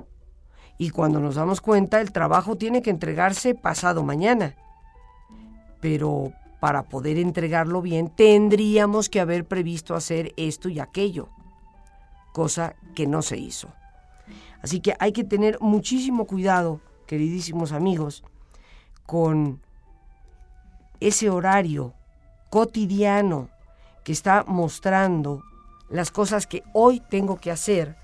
y 0.78 0.90
cuando 0.90 1.18
nos 1.18 1.34
damos 1.34 1.60
cuenta 1.60 2.00
el 2.00 2.12
trabajo 2.12 2.56
tiene 2.56 2.80
que 2.80 2.90
entregarse 2.90 3.54
pasado 3.54 4.04
mañana? 4.04 4.54
Pero 5.80 6.32
para 6.60 6.88
poder 6.88 7.18
entregarlo 7.18 7.82
bien 7.82 8.08
tendríamos 8.08 9.08
que 9.08 9.20
haber 9.20 9.46
previsto 9.46 9.94
hacer 9.94 10.32
esto 10.36 10.68
y 10.68 10.80
aquello, 10.80 11.28
cosa 12.32 12.74
que 12.94 13.06
no 13.06 13.22
se 13.22 13.38
hizo. 13.38 13.68
Así 14.62 14.80
que 14.80 14.94
hay 14.98 15.12
que 15.12 15.24
tener 15.24 15.58
muchísimo 15.60 16.26
cuidado, 16.26 16.80
queridísimos 17.06 17.72
amigos, 17.72 18.24
con 19.06 19.60
ese 21.00 21.30
horario 21.30 21.94
cotidiano 22.50 23.48
que 24.04 24.12
está 24.12 24.44
mostrando 24.46 25.42
las 25.88 26.10
cosas 26.10 26.46
que 26.46 26.62
hoy 26.74 27.00
tengo 27.00 27.36
que 27.36 27.50
hacer 27.50 27.96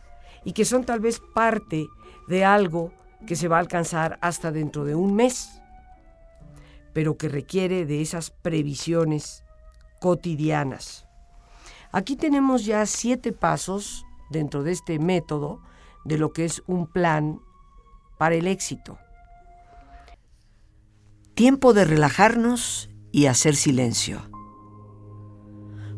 y 0.44 0.52
que 0.52 0.64
son 0.64 0.84
tal 0.84 1.00
vez 1.00 1.20
parte 1.34 1.87
de 2.28 2.44
algo 2.44 2.92
que 3.26 3.37
se 3.37 3.49
va 3.49 3.56
a 3.56 3.61
alcanzar 3.61 4.18
hasta 4.20 4.52
dentro 4.52 4.84
de 4.84 4.94
un 4.94 5.14
mes, 5.14 5.61
pero 6.94 7.18
que 7.18 7.28
requiere 7.28 7.84
de 7.84 8.00
esas 8.00 8.30
previsiones 8.30 9.44
cotidianas. 10.00 11.06
Aquí 11.92 12.16
tenemos 12.16 12.64
ya 12.64 12.86
siete 12.86 13.32
pasos 13.32 14.06
dentro 14.30 14.62
de 14.62 14.72
este 14.72 14.98
método 14.98 15.60
de 16.04 16.18
lo 16.18 16.32
que 16.32 16.44
es 16.44 16.62
un 16.66 16.86
plan 16.86 17.40
para 18.18 18.34
el 18.36 18.46
éxito. 18.46 18.98
Tiempo 21.34 21.74
de 21.74 21.84
relajarnos 21.84 22.90
y 23.12 23.26
hacer 23.26 23.56
silencio. 23.56 24.22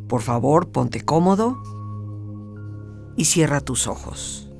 Por 0.09 0.23
favor, 0.23 0.71
ponte 0.71 1.05
cómodo 1.05 1.63
y 3.17 3.25
cierra 3.27 3.61
tus 3.61 3.87
ojos. 3.87 4.51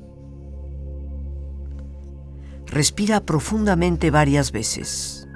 Respira 2.65 3.21
profundamente 3.21 4.11
varias 4.11 4.51
veces. 4.51 5.26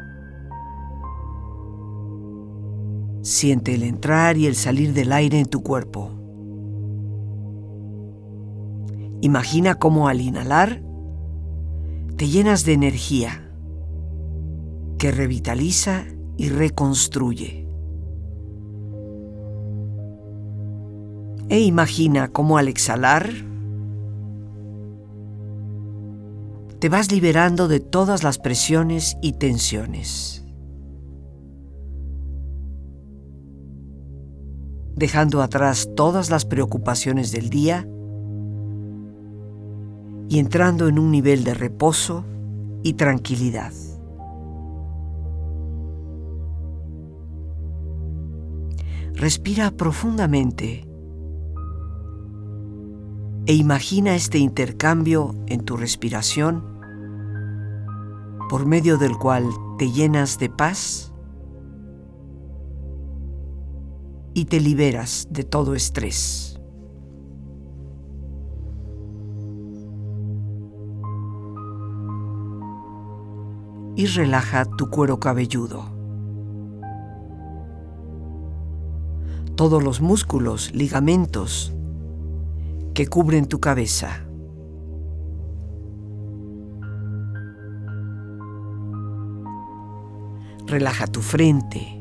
Siente 3.21 3.75
el 3.75 3.83
entrar 3.83 4.37
y 4.37 4.47
el 4.47 4.55
salir 4.55 4.93
del 4.93 5.11
aire 5.11 5.39
en 5.39 5.45
tu 5.45 5.61
cuerpo. 5.61 6.11
Imagina 9.21 9.75
cómo 9.75 10.07
al 10.07 10.21
inhalar 10.21 10.81
te 12.17 12.27
llenas 12.27 12.65
de 12.65 12.73
energía 12.73 13.51
que 14.97 15.11
revitaliza 15.11 16.05
y 16.37 16.49
reconstruye. 16.49 17.67
E 21.49 21.59
imagina 21.59 22.29
cómo 22.29 22.57
al 22.57 22.67
exhalar 22.67 23.29
te 26.79 26.89
vas 26.89 27.11
liberando 27.11 27.67
de 27.67 27.79
todas 27.79 28.23
las 28.23 28.39
presiones 28.39 29.17
y 29.21 29.33
tensiones, 29.33 30.40
dejando 35.01 35.41
atrás 35.41 35.89
todas 35.95 36.29
las 36.29 36.45
preocupaciones 36.45 37.31
del 37.31 37.49
día 37.49 37.87
y 40.29 40.37
entrando 40.37 40.87
en 40.87 40.99
un 40.99 41.09
nivel 41.09 41.43
de 41.43 41.55
reposo 41.55 42.23
y 42.83 42.93
tranquilidad. 42.93 43.73
Respira 49.15 49.71
profundamente 49.71 50.87
e 53.47 53.55
imagina 53.55 54.13
este 54.13 54.37
intercambio 54.37 55.33
en 55.47 55.65
tu 55.65 55.77
respiración 55.77 56.63
por 58.51 58.67
medio 58.67 58.99
del 58.99 59.17
cual 59.17 59.49
te 59.79 59.91
llenas 59.91 60.37
de 60.37 60.49
paz 60.49 61.10
y 64.33 64.45
te 64.45 64.59
liberas 64.59 65.27
de 65.29 65.43
todo 65.43 65.75
estrés. 65.75 66.59
Y 73.95 74.05
relaja 74.05 74.65
tu 74.65 74.89
cuero 74.89 75.19
cabelludo. 75.19 76.01
todos 79.61 79.83
los 79.83 80.01
músculos, 80.01 80.73
ligamentos 80.73 81.71
que 82.95 83.05
cubren 83.05 83.45
tu 83.45 83.59
cabeza. 83.59 84.25
Relaja 90.65 91.05
tu 91.05 91.21
frente. 91.21 92.00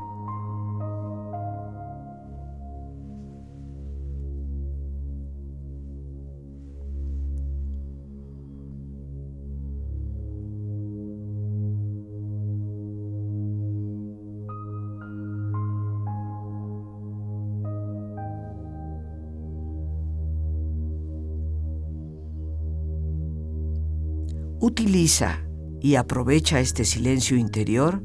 Utiliza 24.63 25.39
y 25.81 25.95
aprovecha 25.95 26.59
este 26.59 26.85
silencio 26.85 27.35
interior 27.35 28.03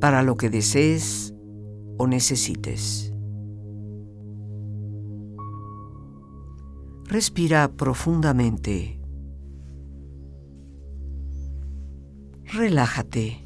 para 0.00 0.24
lo 0.24 0.34
que 0.36 0.50
desees 0.50 1.32
o 1.98 2.08
necesites. 2.08 3.14
Respira 7.04 7.68
profundamente. 7.76 9.00
Relájate. 12.52 13.44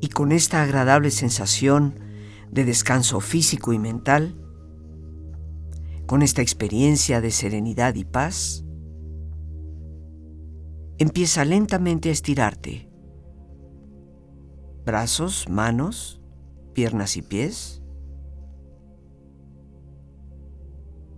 Y 0.00 0.08
con 0.08 0.32
esta 0.32 0.62
agradable 0.62 1.10
sensación 1.10 1.96
de 2.50 2.64
descanso 2.64 3.20
físico 3.20 3.74
y 3.74 3.78
mental, 3.78 4.34
con 6.10 6.22
esta 6.22 6.42
experiencia 6.42 7.20
de 7.20 7.30
serenidad 7.30 7.94
y 7.94 8.04
paz, 8.04 8.64
empieza 10.98 11.44
lentamente 11.44 12.08
a 12.08 12.12
estirarte. 12.12 12.90
Brazos, 14.84 15.48
manos, 15.48 16.20
piernas 16.74 17.16
y 17.16 17.22
pies. 17.22 17.80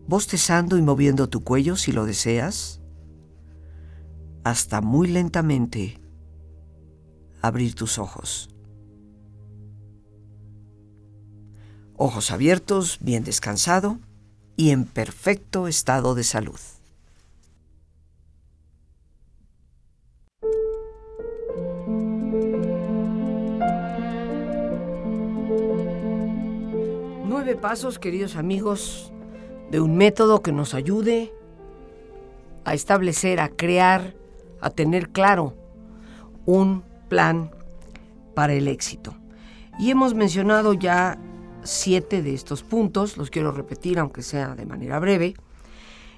Bostezando 0.06 0.76
y 0.76 0.82
moviendo 0.82 1.26
tu 1.30 1.42
cuello 1.42 1.76
si 1.76 1.92
lo 1.92 2.04
deseas, 2.04 2.82
hasta 4.44 4.82
muy 4.82 5.08
lentamente 5.08 6.02
abrir 7.40 7.74
tus 7.74 7.98
ojos. 7.98 8.54
Ojos 11.96 12.30
abiertos, 12.30 12.98
bien 13.00 13.24
descansado 13.24 13.98
y 14.56 14.70
en 14.70 14.84
perfecto 14.84 15.68
estado 15.68 16.14
de 16.14 16.24
salud. 16.24 16.58
Nueve 27.24 27.56
pasos, 27.56 27.98
queridos 27.98 28.36
amigos, 28.36 29.12
de 29.70 29.80
un 29.80 29.96
método 29.96 30.42
que 30.42 30.52
nos 30.52 30.74
ayude 30.74 31.32
a 32.64 32.74
establecer, 32.74 33.40
a 33.40 33.48
crear, 33.48 34.14
a 34.60 34.70
tener 34.70 35.08
claro 35.10 35.54
un 36.46 36.84
plan 37.08 37.50
para 38.34 38.52
el 38.52 38.68
éxito. 38.68 39.14
Y 39.78 39.90
hemos 39.90 40.14
mencionado 40.14 40.74
ya 40.74 41.18
siete 41.64 42.22
de 42.22 42.34
estos 42.34 42.62
puntos, 42.62 43.16
los 43.16 43.30
quiero 43.30 43.52
repetir 43.52 43.98
aunque 43.98 44.22
sea 44.22 44.54
de 44.54 44.66
manera 44.66 44.98
breve. 44.98 45.34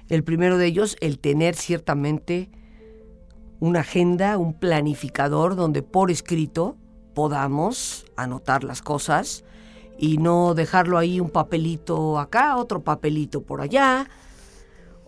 El 0.09 0.23
primero 0.23 0.57
de 0.57 0.67
ellos, 0.67 0.97
el 1.01 1.19
tener 1.19 1.55
ciertamente 1.55 2.49
una 3.59 3.81
agenda, 3.81 4.37
un 4.37 4.53
planificador 4.53 5.55
donde 5.55 5.81
por 5.81 6.11
escrito 6.11 6.77
podamos 7.13 8.05
anotar 8.15 8.63
las 8.63 8.81
cosas 8.81 9.43
y 9.97 10.17
no 10.17 10.53
dejarlo 10.53 10.97
ahí 10.97 11.19
un 11.19 11.29
papelito 11.29 12.19
acá, 12.19 12.57
otro 12.57 12.81
papelito 12.83 13.41
por 13.41 13.61
allá, 13.61 14.09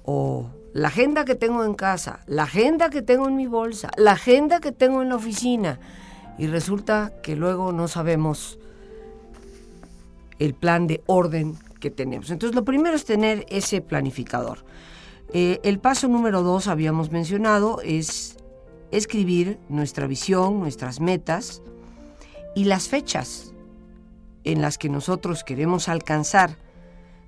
o 0.04 0.50
la 0.74 0.88
agenda 0.88 1.26
que 1.26 1.36
tengo 1.36 1.64
en 1.64 1.74
casa, 1.74 2.22
la 2.28 2.44
agenda 2.44 2.90
que 2.90 3.02
tengo 3.02 3.28
en 3.28 3.36
mi 3.36 3.48
bolsa, 3.48 3.90
la 3.98 4.12
agenda 4.12 4.60
que 4.60 4.72
tengo 4.72 5.02
en 5.02 5.10
la 5.10 5.16
oficina. 5.16 5.80
Y 6.38 6.48
resulta 6.48 7.14
que 7.22 7.36
luego 7.36 7.72
no 7.72 7.88
sabemos 7.88 8.60
el 10.40 10.54
plan 10.54 10.88
de 10.88 11.04
orden 11.06 11.56
que 11.80 11.92
tenemos. 11.92 12.30
Entonces, 12.32 12.56
lo 12.56 12.66
primero 12.66 12.96
es 12.96 13.06
tener 13.06 13.46
ese 13.50 13.82
planificador. 13.82 14.66
Eh, 15.34 15.60
el 15.64 15.80
paso 15.80 16.08
número 16.08 16.44
dos, 16.44 16.68
habíamos 16.68 17.12
mencionado, 17.12 17.82
es 17.82 18.38
escribir 18.92 19.60
nuestra 19.70 20.08
visión, 20.08 20.60
nuestras 20.60 21.00
metas 21.00 21.62
y 22.56 22.66
las 22.66 22.88
fechas 22.88 23.54
en 24.44 24.62
las 24.62 24.78
que 24.78 24.90
nosotros 24.90 25.44
queremos 25.44 25.90
alcanzar 25.90 26.58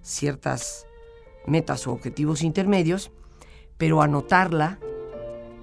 ciertas 0.01 0.85
metas 1.45 1.85
o 1.87 1.91
objetivos 1.91 2.41
intermedios, 2.41 3.11
pero 3.77 4.01
anotarla 4.01 4.79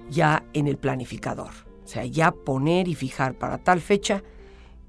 ya 0.09 0.43
en 0.53 0.67
el 0.67 0.77
planificador. 0.77 1.51
O 1.83 1.87
sea, 1.87 2.05
ya 2.05 2.31
poner 2.31 2.87
y 2.87 2.95
fijar 2.95 3.33
para 3.37 3.57
tal 3.57 3.81
fecha 3.81 4.23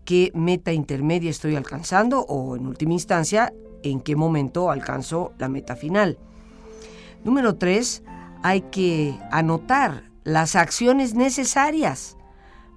qué 0.08 0.32
meta 0.32 0.72
intermedia 0.72 1.28
estoy 1.28 1.54
alcanzando 1.54 2.20
o 2.20 2.56
en 2.56 2.66
última 2.66 2.94
instancia 2.94 3.52
en 3.82 4.00
qué 4.00 4.16
momento 4.16 4.70
alcanzo 4.70 5.34
la 5.36 5.50
meta 5.50 5.76
final. 5.76 6.16
Número 7.24 7.56
tres, 7.56 8.02
hay 8.42 8.62
que 8.62 9.18
anotar 9.30 10.04
las 10.24 10.56
acciones 10.56 11.12
necesarias 11.12 12.16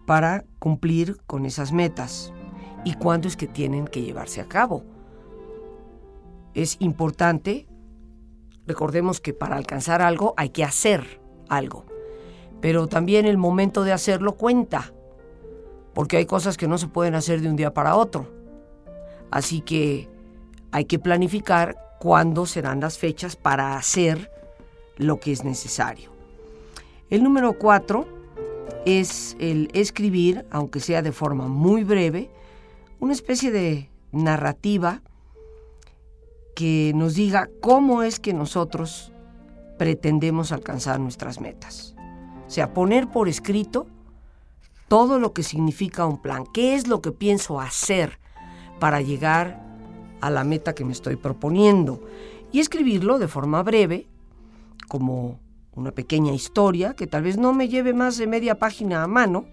para 0.06 0.44
cumplir 0.60 1.22
con 1.26 1.46
esas 1.46 1.72
metas 1.72 2.34
y 2.84 2.96
cuándo 2.96 3.30
es 3.30 3.38
que 3.38 3.48
tienen 3.48 3.88
que 3.88 4.02
llevarse 4.02 4.42
a 4.42 4.50
cabo. 4.50 4.84
Es 6.54 6.76
importante, 6.82 7.66
recordemos 8.68 9.22
que 9.22 9.34
para 9.34 9.56
alcanzar 9.56 10.02
algo 10.02 10.34
hay 10.36 10.50
que 10.50 10.66
hacer 10.66 11.22
algo, 11.48 11.86
pero 12.60 12.88
también 12.88 13.26
el 13.26 13.38
momento 13.38 13.86
de 13.86 13.94
hacerlo 13.94 14.36
cuenta, 14.36 14.92
porque 15.94 16.18
hay 16.18 16.26
cosas 16.26 16.58
que 16.58 16.68
no 16.68 16.78
se 16.78 16.88
pueden 16.88 17.16
hacer 17.16 17.42
de 17.42 17.50
un 17.50 17.56
día 17.56 17.74
para 17.74 17.96
otro. 17.96 18.28
Así 19.30 19.62
que 19.62 20.10
hay 20.72 20.86
que 20.86 21.00
planificar 21.00 21.76
cuándo 22.00 22.46
serán 22.46 22.80
las 22.80 22.98
fechas 22.98 23.36
para 23.36 23.76
hacer 23.76 24.32
lo 24.98 25.20
que 25.20 25.32
es 25.32 25.44
necesario. 25.44 26.12
El 27.10 27.24
número 27.24 27.54
cuatro 27.58 28.08
es 28.86 29.36
el 29.40 29.70
escribir, 29.74 30.46
aunque 30.50 30.80
sea 30.80 31.02
de 31.02 31.12
forma 31.12 31.48
muy 31.48 31.84
breve, 31.84 32.30
una 33.00 33.14
especie 33.14 33.52
de 33.52 33.90
narrativa 34.12 35.02
que 36.56 36.92
nos 36.96 37.16
diga 37.16 37.50
cómo 37.62 38.04
es 38.04 38.20
que 38.20 38.34
nosotros 38.34 39.12
pretendemos 39.78 40.52
alcanzar 40.52 41.00
nuestras 41.00 41.40
metas. 41.40 41.96
O 42.46 42.50
sea, 42.50 42.74
poner 42.74 43.08
por 43.10 43.28
escrito 43.28 43.88
todo 44.92 45.20
lo 45.20 45.32
que 45.32 45.42
significa 45.42 46.06
un 46.06 46.18
plan, 46.18 46.44
qué 46.54 46.76
es 46.76 46.90
lo 46.90 47.02
que 47.02 47.14
pienso 47.14 47.62
hacer 47.62 48.20
para 48.78 49.00
llegar 49.00 49.64
a 50.20 50.30
la 50.30 50.44
meta 50.44 50.76
que 50.76 50.84
me 50.84 50.92
estoy 50.92 51.16
proponiendo. 51.16 52.02
Y 52.52 52.60
escribirlo 52.60 53.18
de 53.18 53.30
forma 53.30 53.64
breve, 53.64 54.10
como 54.90 55.40
una 55.76 55.94
pequeña 55.94 56.34
historia 56.34 56.94
que 56.94 57.08
tal 57.08 57.24
vez 57.24 57.38
no 57.38 57.54
me 57.54 57.70
lleve 57.70 57.94
más 57.94 58.18
de 58.18 58.28
media 58.28 58.60
página 58.60 59.02
a 59.02 59.08
mano, 59.08 59.46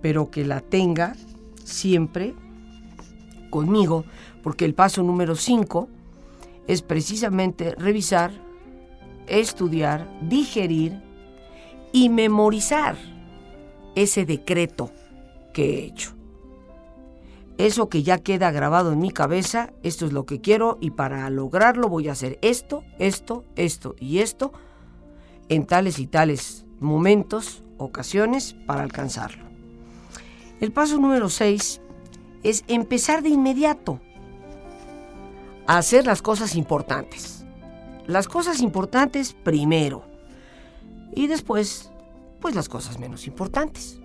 pero 0.00 0.30
que 0.30 0.44
la 0.44 0.60
tenga 0.60 1.16
siempre 1.64 2.36
conmigo, 3.50 4.04
porque 4.44 4.64
el 4.64 4.74
paso 4.74 5.02
número 5.02 5.34
5 5.34 5.88
es 6.68 6.82
precisamente 6.82 7.74
revisar, 7.74 8.30
estudiar, 9.26 10.08
digerir 10.28 11.02
y 11.92 12.08
memorizar 12.08 13.13
ese 13.94 14.24
decreto 14.24 14.90
que 15.52 15.78
he 15.78 15.84
hecho. 15.84 16.14
Eso 17.56 17.88
que 17.88 18.02
ya 18.02 18.18
queda 18.18 18.50
grabado 18.50 18.92
en 18.92 18.98
mi 18.98 19.10
cabeza, 19.10 19.72
esto 19.84 20.06
es 20.06 20.12
lo 20.12 20.26
que 20.26 20.40
quiero 20.40 20.76
y 20.80 20.90
para 20.90 21.30
lograrlo 21.30 21.88
voy 21.88 22.08
a 22.08 22.12
hacer 22.12 22.38
esto, 22.42 22.82
esto, 22.98 23.44
esto 23.54 23.94
y 24.00 24.18
esto 24.18 24.52
en 25.48 25.64
tales 25.64 25.98
y 26.00 26.06
tales 26.06 26.64
momentos, 26.80 27.62
ocasiones 27.78 28.56
para 28.66 28.82
alcanzarlo. 28.82 29.44
El 30.60 30.72
paso 30.72 30.98
número 30.98 31.28
6 31.28 31.80
es 32.42 32.64
empezar 32.66 33.22
de 33.22 33.28
inmediato 33.28 34.00
a 35.66 35.78
hacer 35.78 36.06
las 36.06 36.22
cosas 36.22 36.56
importantes. 36.56 37.44
Las 38.06 38.28
cosas 38.28 38.60
importantes 38.60 39.32
primero 39.32 40.04
y 41.14 41.28
después, 41.28 41.90
pues 42.44 42.54
las 42.54 42.68
cosas 42.68 42.98
menos 42.98 43.26
importantes. 43.26 43.98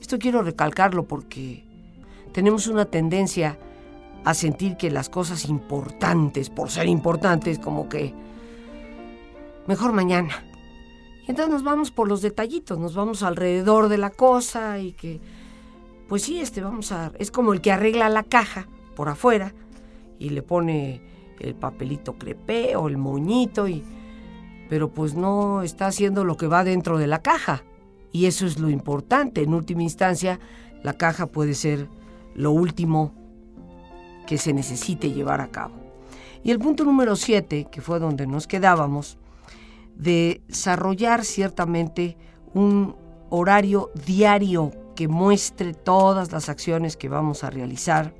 Esto 0.00 0.18
quiero 0.18 0.42
recalcarlo 0.42 1.06
porque 1.06 1.64
tenemos 2.32 2.66
una 2.66 2.86
tendencia 2.86 3.60
a 4.24 4.34
sentir 4.34 4.76
que 4.76 4.90
las 4.90 5.08
cosas 5.08 5.44
importantes, 5.44 6.50
por 6.50 6.68
ser 6.68 6.88
importantes, 6.88 7.60
como 7.60 7.88
que 7.88 8.12
mejor 9.68 9.92
mañana. 9.92 10.44
Y 11.24 11.30
entonces 11.30 11.52
nos 11.52 11.62
vamos 11.62 11.92
por 11.92 12.08
los 12.08 12.22
detallitos, 12.22 12.80
nos 12.80 12.96
vamos 12.96 13.22
alrededor 13.22 13.88
de 13.88 13.98
la 13.98 14.10
cosa 14.10 14.80
y 14.80 14.90
que, 14.90 15.20
pues 16.08 16.22
sí, 16.22 16.40
este 16.40 16.60
vamos 16.60 16.90
a, 16.90 17.12
es 17.20 17.30
como 17.30 17.52
el 17.52 17.60
que 17.60 17.70
arregla 17.70 18.08
la 18.08 18.24
caja 18.24 18.66
por 18.96 19.08
afuera 19.08 19.54
y 20.18 20.30
le 20.30 20.42
pone 20.42 21.00
el 21.38 21.54
papelito 21.54 22.14
crepé 22.14 22.74
o 22.74 22.88
el 22.88 22.96
moñito 22.98 23.68
y, 23.68 23.84
pero 24.72 24.88
pues 24.88 25.14
no 25.14 25.60
está 25.60 25.86
haciendo 25.88 26.24
lo 26.24 26.38
que 26.38 26.46
va 26.46 26.64
dentro 26.64 26.96
de 26.96 27.06
la 27.06 27.20
caja. 27.20 27.62
Y 28.10 28.24
eso 28.24 28.46
es 28.46 28.58
lo 28.58 28.70
importante. 28.70 29.42
En 29.42 29.52
última 29.52 29.82
instancia, 29.82 30.40
la 30.82 30.94
caja 30.94 31.26
puede 31.26 31.52
ser 31.52 31.90
lo 32.34 32.52
último 32.52 33.12
que 34.26 34.38
se 34.38 34.54
necesite 34.54 35.10
llevar 35.10 35.42
a 35.42 35.50
cabo. 35.50 35.74
Y 36.42 36.52
el 36.52 36.58
punto 36.58 36.84
número 36.84 37.16
siete, 37.16 37.68
que 37.70 37.82
fue 37.82 37.98
donde 37.98 38.26
nos 38.26 38.46
quedábamos, 38.46 39.18
de 39.94 40.40
desarrollar 40.48 41.26
ciertamente 41.26 42.16
un 42.54 42.96
horario 43.28 43.90
diario 44.06 44.72
que 44.96 45.06
muestre 45.06 45.74
todas 45.74 46.32
las 46.32 46.48
acciones 46.48 46.96
que 46.96 47.10
vamos 47.10 47.44
a 47.44 47.50
realizar 47.50 48.14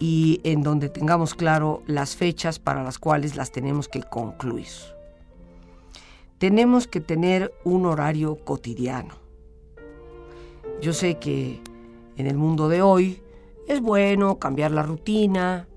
y 0.00 0.40
en 0.44 0.62
donde 0.62 0.88
tengamos 0.88 1.34
claro 1.34 1.82
las 1.86 2.16
fechas 2.16 2.58
para 2.58 2.82
las 2.82 2.98
cuales 2.98 3.36
las 3.36 3.52
tenemos 3.52 3.86
que 3.86 4.02
concluir. 4.02 4.66
Tenemos 6.38 6.88
que 6.88 7.00
tener 7.00 7.52
un 7.64 7.84
horario 7.84 8.42
cotidiano. 8.44 9.14
Yo 10.80 10.94
sé 10.94 11.18
que 11.18 11.60
en 12.16 12.26
el 12.26 12.38
mundo 12.38 12.70
de 12.70 12.80
hoy 12.80 13.22
es 13.68 13.82
bueno 13.82 14.38
cambiar 14.38 14.70
la 14.70 14.82
rutina. 14.82 15.68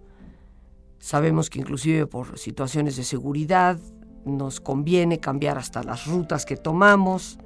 Sabemos 1.00 1.50
que 1.50 1.60
inclusive 1.60 2.08
por 2.08 2.40
situaciones 2.40 2.96
de 2.96 3.04
seguridad 3.04 3.78
nos 4.24 4.62
conviene 4.62 5.20
cambiar 5.20 5.58
hasta 5.58 5.84
las 5.84 6.08
rutas 6.08 6.46
que 6.46 6.56
tomamos 6.56 7.38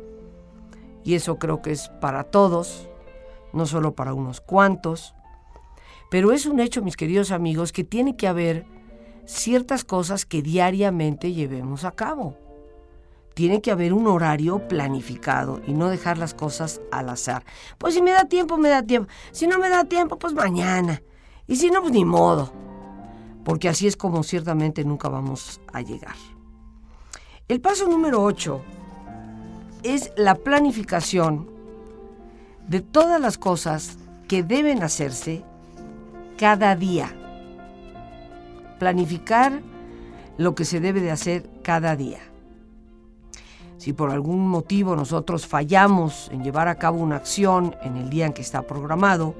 y 1.04 1.16
eso 1.16 1.40
creo 1.40 1.63
que 1.63 1.72
es 1.72 1.90
para 2.02 2.26
todos, 2.26 2.88
no 3.52 3.66
solo 3.66 3.96
para 3.96 4.13
unos 4.13 4.42
cuantos. 4.42 5.16
Pero 6.10 6.32
es 6.32 6.46
un 6.46 6.60
hecho, 6.60 6.82
mis 6.82 6.96
queridos 6.96 7.32
amigos, 7.32 7.72
que 7.72 7.84
tiene 7.84 8.15
que 8.15 8.28
haber 8.28 8.65
ciertas 9.26 9.84
cosas 9.84 10.26
que 10.26 10.41
diariamente 10.41 11.34
llevemos 11.34 11.84
a 11.84 11.91
cabo. 11.91 12.38
Tiene 13.34 13.62
que 13.62 13.72
haber 13.72 13.93
un 13.93 14.08
horario 14.08 14.67
planificado 14.67 15.62
y 15.67 15.74
no 15.74 15.89
dejar 15.89 16.17
las 16.17 16.34
cosas 16.34 16.82
al 16.91 17.10
azar. 17.10 17.43
Pues 17.78 17.93
si 17.93 18.02
me 18.02 18.12
da 18.12 18.26
tiempo, 18.26 18.58
me 18.58 18.70
da 18.70 18.82
tiempo. 18.82 19.12
Si 19.32 19.46
no 19.46 19.60
me 19.60 19.70
da 19.70 19.84
tiempo, 19.84 20.17
pues 20.17 20.34
mañana. 20.34 21.04
Y 21.46 21.58
si 21.58 21.70
no, 21.70 21.82
pues 21.82 21.93
ni 21.93 22.04
modo. 22.04 22.52
Porque 23.43 23.70
así 23.70 23.86
es 23.86 23.96
como 23.96 24.24
ciertamente 24.24 24.84
nunca 24.84 25.08
vamos 25.08 25.62
a 25.72 25.82
llegar. 25.82 26.15
El 27.48 27.62
paso 27.62 27.88
número 27.88 28.24
8 28.24 28.62
es 29.84 30.12
la 30.17 30.36
planificación 30.36 31.50
de 32.67 32.82
todas 32.82 33.22
las 33.22 33.38
cosas 33.38 34.00
que 34.28 34.43
deben 34.43 34.84
hacerse 34.84 35.46
cada 36.38 36.76
día. 36.76 37.13
Planificar 38.80 39.62
lo 40.38 40.56
que 40.56 40.65
se 40.65 40.80
debe 40.80 41.02
de 41.02 41.12
hacer 41.12 41.50
cada 41.63 41.95
día. 41.95 42.19
Si 43.78 43.93
por 43.93 44.12
algún 44.12 44.47
motivo 44.47 44.95
nosotros 44.95 45.47
fallamos 45.47 46.30
en 46.32 46.43
llevar 46.43 46.67
a 46.67 46.76
cabo 46.76 47.00
una 47.00 47.17
acción 47.17 47.76
en 47.84 47.97
el 47.97 48.10
día 48.10 48.26
en 48.26 48.34
que 48.34 48.41
está 48.41 48.62
programado, 48.63 49.36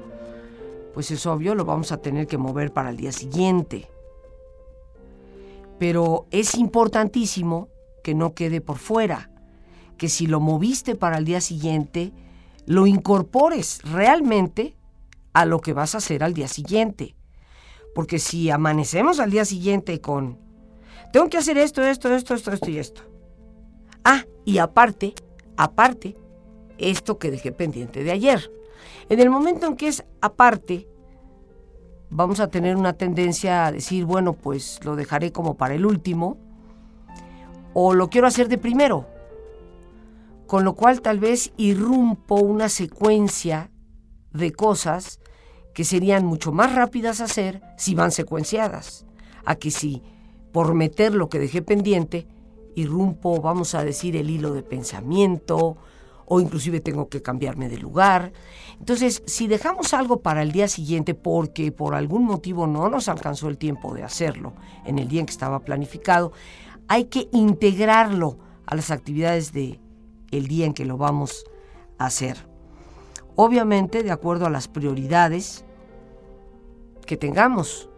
pues 0.94 1.10
es 1.10 1.26
obvio, 1.26 1.54
lo 1.54 1.64
vamos 1.64 1.92
a 1.92 1.98
tener 1.98 2.26
que 2.26 2.38
mover 2.38 2.72
para 2.72 2.90
el 2.90 2.96
día 2.96 3.12
siguiente. 3.12 3.88
Pero 5.78 6.26
es 6.30 6.56
importantísimo 6.56 7.68
que 8.02 8.14
no 8.14 8.34
quede 8.34 8.60
por 8.60 8.78
fuera, 8.78 9.30
que 9.96 10.08
si 10.08 10.26
lo 10.26 10.40
moviste 10.40 10.94
para 10.94 11.18
el 11.18 11.24
día 11.24 11.40
siguiente, 11.40 12.12
lo 12.66 12.86
incorpores 12.86 13.80
realmente 13.82 14.77
a 15.38 15.44
lo 15.44 15.60
que 15.60 15.72
vas 15.72 15.94
a 15.94 15.98
hacer 15.98 16.24
al 16.24 16.34
día 16.34 16.48
siguiente. 16.48 17.14
Porque 17.94 18.18
si 18.18 18.50
amanecemos 18.50 19.20
al 19.20 19.30
día 19.30 19.44
siguiente 19.44 20.00
con, 20.00 20.36
tengo 21.12 21.28
que 21.28 21.38
hacer 21.38 21.56
esto, 21.58 21.80
esto, 21.80 22.12
esto, 22.12 22.34
esto, 22.34 22.52
esto 22.52 22.68
y 22.68 22.78
esto. 22.78 23.02
Ah, 24.02 24.24
y 24.44 24.58
aparte, 24.58 25.14
aparte, 25.56 26.16
esto 26.76 27.18
que 27.18 27.30
dejé 27.30 27.52
pendiente 27.52 28.02
de 28.02 28.10
ayer. 28.10 28.50
En 29.08 29.20
el 29.20 29.30
momento 29.30 29.68
en 29.68 29.76
que 29.76 29.86
es 29.86 30.04
aparte, 30.20 30.88
vamos 32.10 32.40
a 32.40 32.48
tener 32.48 32.74
una 32.74 32.94
tendencia 32.94 33.66
a 33.66 33.70
decir, 33.70 34.06
bueno, 34.06 34.32
pues 34.32 34.80
lo 34.84 34.96
dejaré 34.96 35.30
como 35.30 35.56
para 35.56 35.74
el 35.74 35.86
último, 35.86 36.36
o 37.74 37.94
lo 37.94 38.10
quiero 38.10 38.26
hacer 38.26 38.48
de 38.48 38.58
primero, 38.58 39.06
con 40.48 40.64
lo 40.64 40.74
cual 40.74 41.00
tal 41.00 41.20
vez 41.20 41.52
irrumpo 41.56 42.34
una 42.34 42.68
secuencia 42.68 43.70
de 44.32 44.52
cosas 44.52 45.20
que 45.78 45.84
serían 45.84 46.26
mucho 46.26 46.50
más 46.50 46.74
rápidas 46.74 47.20
a 47.20 47.26
hacer 47.26 47.62
si 47.76 47.94
van 47.94 48.10
secuenciadas, 48.10 49.06
a 49.44 49.54
que 49.54 49.70
si 49.70 50.02
por 50.50 50.74
meter 50.74 51.14
lo 51.14 51.28
que 51.28 51.38
dejé 51.38 51.62
pendiente, 51.62 52.26
irrumpo, 52.74 53.40
vamos 53.40 53.76
a 53.76 53.84
decir, 53.84 54.16
el 54.16 54.28
hilo 54.28 54.54
de 54.54 54.64
pensamiento, 54.64 55.76
o 56.26 56.40
inclusive 56.40 56.80
tengo 56.80 57.08
que 57.08 57.22
cambiarme 57.22 57.68
de 57.68 57.78
lugar. 57.78 58.32
Entonces, 58.80 59.22
si 59.26 59.46
dejamos 59.46 59.94
algo 59.94 60.20
para 60.20 60.42
el 60.42 60.50
día 60.50 60.66
siguiente 60.66 61.14
porque 61.14 61.70
por 61.70 61.94
algún 61.94 62.24
motivo 62.24 62.66
no 62.66 62.88
nos 62.88 63.06
alcanzó 63.06 63.46
el 63.46 63.56
tiempo 63.56 63.94
de 63.94 64.02
hacerlo 64.02 64.54
en 64.84 64.98
el 64.98 65.06
día 65.06 65.20
en 65.20 65.26
que 65.26 65.32
estaba 65.32 65.60
planificado, 65.60 66.32
hay 66.88 67.04
que 67.04 67.28
integrarlo 67.30 68.36
a 68.66 68.74
las 68.74 68.90
actividades 68.90 69.52
de 69.52 69.78
el 70.32 70.48
día 70.48 70.66
en 70.66 70.74
que 70.74 70.84
lo 70.84 70.96
vamos 70.96 71.44
a 71.98 72.06
hacer. 72.06 72.48
Obviamente, 73.36 74.02
de 74.02 74.10
acuerdo 74.10 74.44
a 74.44 74.50
las 74.50 74.66
prioridades 74.66 75.64
que 77.08 77.16
tengamos. 77.16 77.88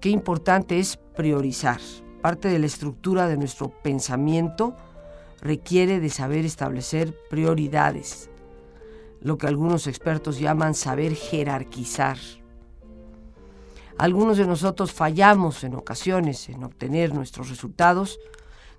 Qué 0.00 0.08
importante 0.08 0.80
es 0.80 0.96
priorizar. 0.96 1.78
Parte 2.22 2.48
de 2.48 2.58
la 2.58 2.66
estructura 2.66 3.28
de 3.28 3.36
nuestro 3.36 3.68
pensamiento 3.68 4.74
requiere 5.40 6.00
de 6.00 6.08
saber 6.08 6.44
establecer 6.44 7.14
prioridades, 7.30 8.30
lo 9.20 9.38
que 9.38 9.46
algunos 9.46 9.86
expertos 9.86 10.40
llaman 10.40 10.74
saber 10.74 11.14
jerarquizar. 11.14 12.16
Algunos 13.98 14.38
de 14.38 14.46
nosotros 14.46 14.92
fallamos 14.92 15.62
en 15.64 15.74
ocasiones 15.74 16.48
en 16.48 16.64
obtener 16.64 17.14
nuestros 17.14 17.50
resultados, 17.50 18.18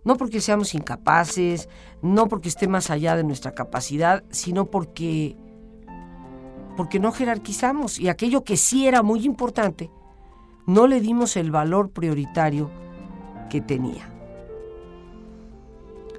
no 0.03 0.17
porque 0.17 0.41
seamos 0.41 0.73
incapaces, 0.73 1.69
no 2.01 2.27
porque 2.27 2.49
esté 2.49 2.67
más 2.67 2.89
allá 2.89 3.15
de 3.15 3.23
nuestra 3.23 3.53
capacidad, 3.53 4.23
sino 4.31 4.65
porque 4.65 5.37
porque 6.79 6.97
no 6.97 7.11
jerarquizamos 7.11 7.99
y 7.99 8.07
aquello 8.07 8.45
que 8.45 8.55
sí 8.55 8.87
era 8.87 9.03
muy 9.03 9.25
importante, 9.25 9.91
no 10.65 10.87
le 10.87 11.01
dimos 11.01 11.35
el 11.35 11.51
valor 11.51 11.89
prioritario 11.89 12.71
que 13.49 13.59
tenía. 13.59 14.09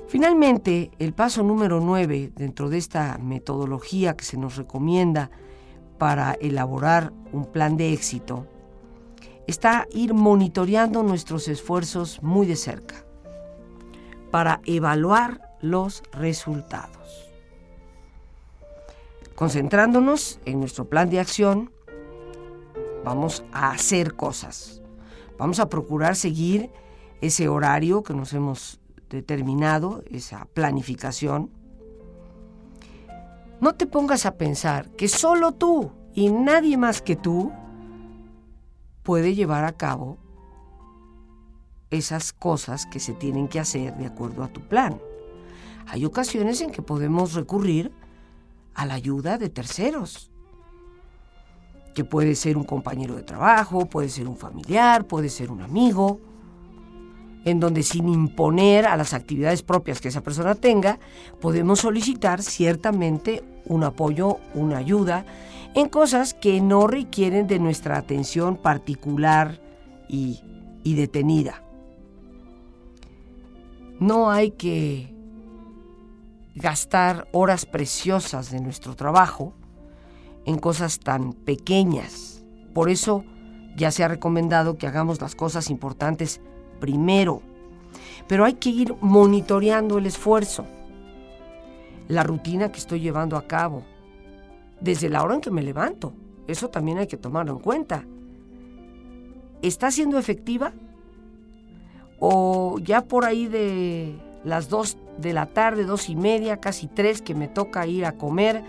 Finalmente, 0.07 0.91
el 0.99 1.15
paso 1.15 1.43
número 1.43 1.81
9 1.81 2.33
dentro 2.37 2.69
de 2.69 2.77
esta 2.77 3.17
metodología 3.17 4.19
que 4.19 4.27
se 4.27 4.37
nos 4.37 4.57
recomienda 4.57 5.31
para 5.97 6.33
elaborar 6.33 7.11
un 7.33 7.47
plan 7.47 7.79
de 7.79 7.95
éxito 7.95 8.47
está 9.47 9.87
ir 9.95 10.13
monitoreando 10.13 11.03
nuestros 11.03 11.49
esfuerzos 11.49 12.23
muy 12.23 12.47
de 12.47 12.57
cerca 12.57 13.07
para 14.31 14.61
evaluar 14.67 15.41
los 15.63 16.03
resultados. 16.13 17.30
Concentrándonos 19.41 20.39
en 20.45 20.61
nuestro 20.61 20.91
plan 20.91 21.09
de 21.09 21.19
acción, 21.19 21.73
vamos 23.07 23.43
a 23.53 23.71
hacer 23.71 24.15
cosas. 24.15 24.83
Vamos 25.39 25.61
a 25.61 25.71
procurar 25.71 26.15
seguir 26.15 26.71
ese 27.23 27.49
horario 27.49 28.03
que 28.03 28.13
nos 28.13 28.35
hemos 28.35 28.83
determinado, 29.09 30.05
esa 30.11 30.45
planificación, 30.53 31.51
no 33.63 33.75
te 33.77 33.87
pongas 33.87 34.27
a 34.27 34.37
pensar 34.37 34.91
que 34.91 35.09
solo 35.09 35.53
tú 35.53 35.91
y 36.13 36.29
nadie 36.29 36.77
más 36.77 37.01
que 37.01 37.17
tú 37.17 37.51
puede 39.03 39.35
llevar 39.35 39.65
a 39.65 39.73
cabo 39.73 40.19
esas 41.89 42.35
cosas 42.35 42.85
que 42.85 43.01
se 43.01 43.15
tienen 43.15 43.49
que 43.49 43.59
hacer 43.59 43.97
de 43.97 44.05
acuerdo 44.05 44.45
a 44.45 44.49
tu 44.49 44.61
plan. 44.69 45.01
Hay 45.87 46.05
ocasiones 46.05 46.61
en 46.61 46.73
que 46.73 46.83
podemos 46.83 47.33
recurrir 47.33 47.91
a 48.75 48.87
la 48.87 48.95
ayuda 48.95 49.39
de 49.39 49.49
terceros, 49.49 50.31
que 51.95 52.05
puede 52.05 52.35
ser 52.35 52.57
un 52.57 52.65
compañero 52.65 53.17
de 53.17 53.23
trabajo, 53.23 53.87
puede 53.87 54.09
ser 54.09 54.29
un 54.29 54.37
familiar, 54.37 55.07
puede 55.07 55.29
ser 55.29 55.51
un 55.51 55.61
amigo, 55.61 56.21
en 57.45 57.59
donde 57.59 57.83
sin 57.83 58.09
imponer 58.09 58.87
a 58.87 58.97
las 58.97 59.15
actividades 59.15 59.63
propias 59.63 60.01
que 60.01 60.09
esa 60.09 60.23
persona 60.23 60.55
tenga, 60.55 60.99
podemos 61.41 61.81
solicitar 61.81 62.43
ciertamente 62.43 63.43
un 63.65 63.85
apoyo, 63.85 64.39
una 64.55 64.79
ayuda 64.79 65.25
en 65.75 65.89
cosas 65.89 66.35
que 66.35 66.61
no 66.61 66.87
requieren 66.87 67.47
de 67.47 67.59
nuestra 67.59 67.97
atención 67.97 68.57
particular 68.57 69.61
y, 70.09 70.41
y 70.83 70.95
detenida. 70.95 71.63
No 73.99 74.31
hay 74.31 74.51
que 74.53 75.15
gastar 76.61 77.29
horas 77.33 77.67
preciosas 77.67 78.51
de 78.51 78.61
nuestro 78.61 78.95
trabajo 78.95 79.55
en 80.45 80.59
cosas 80.59 81.01
tan 81.01 81.33
pequeñas. 81.33 82.45
Por 82.75 82.91
eso 82.91 83.25
ya 83.77 83.91
se 83.91 84.05
ha 84.05 84.09
recomendado 84.09 84.77
que 84.77 84.87
hagamos 84.87 85.21
las 85.21 85.35
cosas 85.35 85.71
importantes 85.71 86.41
primero, 86.81 87.43
pero 88.29 88.45
hay 88.45 88.55
que 88.55 88.71
ir 88.71 88.95
monitoreando 89.01 89.99
el 89.99 90.07
esfuerzo, 90.07 90.67
la 92.09 92.23
rutina 92.23 92.71
que 92.71 92.79
estoy 92.79 93.01
llevando 93.01 93.37
a 93.37 93.47
cabo, 93.47 93.83
desde 94.81 95.09
la 95.09 95.23
hora 95.23 95.35
en 95.35 95.41
que 95.41 95.51
me 95.51 95.63
levanto. 95.63 96.13
Eso 96.47 96.69
también 96.69 96.99
hay 96.99 97.07
que 97.07 97.17
tomarlo 97.17 97.53
en 97.53 97.59
cuenta. 97.59 98.05
¿Está 99.63 99.91
siendo 99.91 100.19
efectiva? 100.19 100.73
¿O 102.19 102.79
ya 102.81 103.03
por 103.03 103.25
ahí 103.25 103.47
de 103.47 104.19
las 104.45 104.69
dos 104.69 104.97
de 105.21 105.33
la 105.33 105.47
tarde, 105.47 105.85
dos 105.85 106.09
y 106.09 106.17
media, 106.17 106.61
casi 106.61 106.87
tres, 106.87 107.23
que 107.23 107.35
me 107.35 107.49
toca 107.49 107.87
ir 107.87 108.05
a 108.05 108.13
comer, 108.13 108.63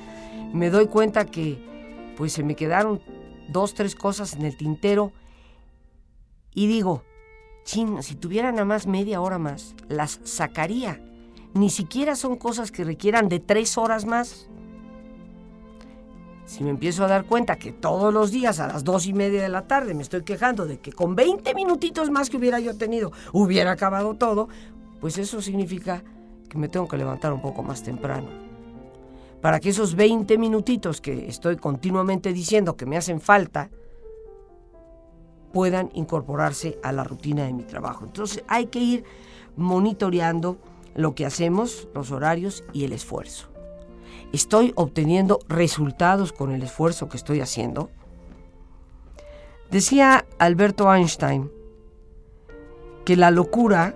me 0.54 0.70
doy 0.70 0.88
cuenta 0.88 1.26
que 1.26 2.14
pues 2.18 2.34
se 2.34 2.44
me 2.44 2.56
quedaron 2.56 3.02
dos, 3.50 3.74
tres 3.74 3.96
cosas 3.96 4.34
en 4.34 4.44
el 4.44 4.58
tintero 4.58 5.12
y 6.54 6.68
digo, 6.68 7.04
Chin, 7.64 8.02
si 8.04 8.16
tuviera 8.16 8.52
nada 8.52 8.66
más 8.66 8.88
media 8.88 9.22
hora 9.22 9.38
más, 9.38 9.76
las 9.88 10.20
sacaría. 10.24 11.00
Ni 11.54 11.70
siquiera 11.70 12.16
son 12.16 12.38
cosas 12.38 12.72
que 12.72 12.84
requieran 12.84 13.30
de 13.30 13.40
tres 13.40 13.78
horas 13.78 14.06
más. 14.06 14.50
Si 16.46 16.64
me 16.64 16.70
empiezo 16.70 17.06
a 17.06 17.08
dar 17.08 17.26
cuenta 17.26 17.58
que 17.58 17.72
todos 17.72 18.14
los 18.14 18.32
días 18.32 18.60
a 18.60 18.68
las 18.68 18.84
dos 18.84 19.06
y 19.06 19.14
media 19.14 19.42
de 19.42 19.50
la 19.50 19.68
tarde 19.68 19.94
me 19.94 20.02
estoy 20.02 20.24
quejando 20.24 20.66
de 20.66 20.80
que 20.80 20.92
con 20.92 21.16
20 21.16 21.54
minutitos 21.54 22.10
más 22.10 22.30
que 22.30 22.38
hubiera 22.38 22.60
yo 22.60 22.78
tenido 22.78 23.12
hubiera 23.32 23.72
acabado 23.72 24.16
todo, 24.16 24.50
pues 25.00 25.18
eso 25.18 25.42
significa 25.42 26.04
que 26.52 26.58
me 26.58 26.68
tengo 26.68 26.86
que 26.86 26.98
levantar 26.98 27.32
un 27.32 27.42
poco 27.42 27.64
más 27.64 27.82
temprano. 27.82 28.28
Para 29.40 29.62
que 29.62 29.70
esos 29.70 29.96
20 29.96 30.38
minutitos 30.38 31.00
que 31.00 31.30
estoy 31.30 31.56
continuamente 31.56 32.34
diciendo 32.34 32.76
que 32.76 32.86
me 32.86 32.98
hacen 32.98 33.22
falta, 33.22 33.70
puedan 35.54 35.90
incorporarse 35.94 36.78
a 36.84 36.92
la 36.92 37.06
rutina 37.06 37.46
de 37.46 37.54
mi 37.54 37.64
trabajo. 37.64 38.04
Entonces 38.04 38.44
hay 38.50 38.66
que 38.66 38.80
ir 38.80 39.04
monitoreando 39.56 40.58
lo 40.94 41.16
que 41.16 41.26
hacemos, 41.26 41.88
los 41.96 42.12
horarios 42.12 42.66
y 42.74 42.84
el 42.84 42.92
esfuerzo. 42.92 43.48
¿Estoy 44.34 44.74
obteniendo 44.76 45.40
resultados 45.48 46.34
con 46.34 46.52
el 46.52 46.64
esfuerzo 46.64 47.08
que 47.08 47.16
estoy 47.16 47.40
haciendo? 47.40 47.90
Decía 49.70 50.26
Alberto 50.38 50.94
Einstein 50.94 51.50
que 53.06 53.16
la 53.16 53.32
locura 53.32 53.96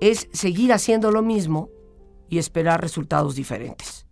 es 0.00 0.28
seguir 0.32 0.72
haciendo 0.72 1.10
lo 1.10 1.22
mismo 1.22 1.70
y 2.28 2.38
esperar 2.38 2.80
resultados 2.80 3.34
diferentes. 3.34 4.06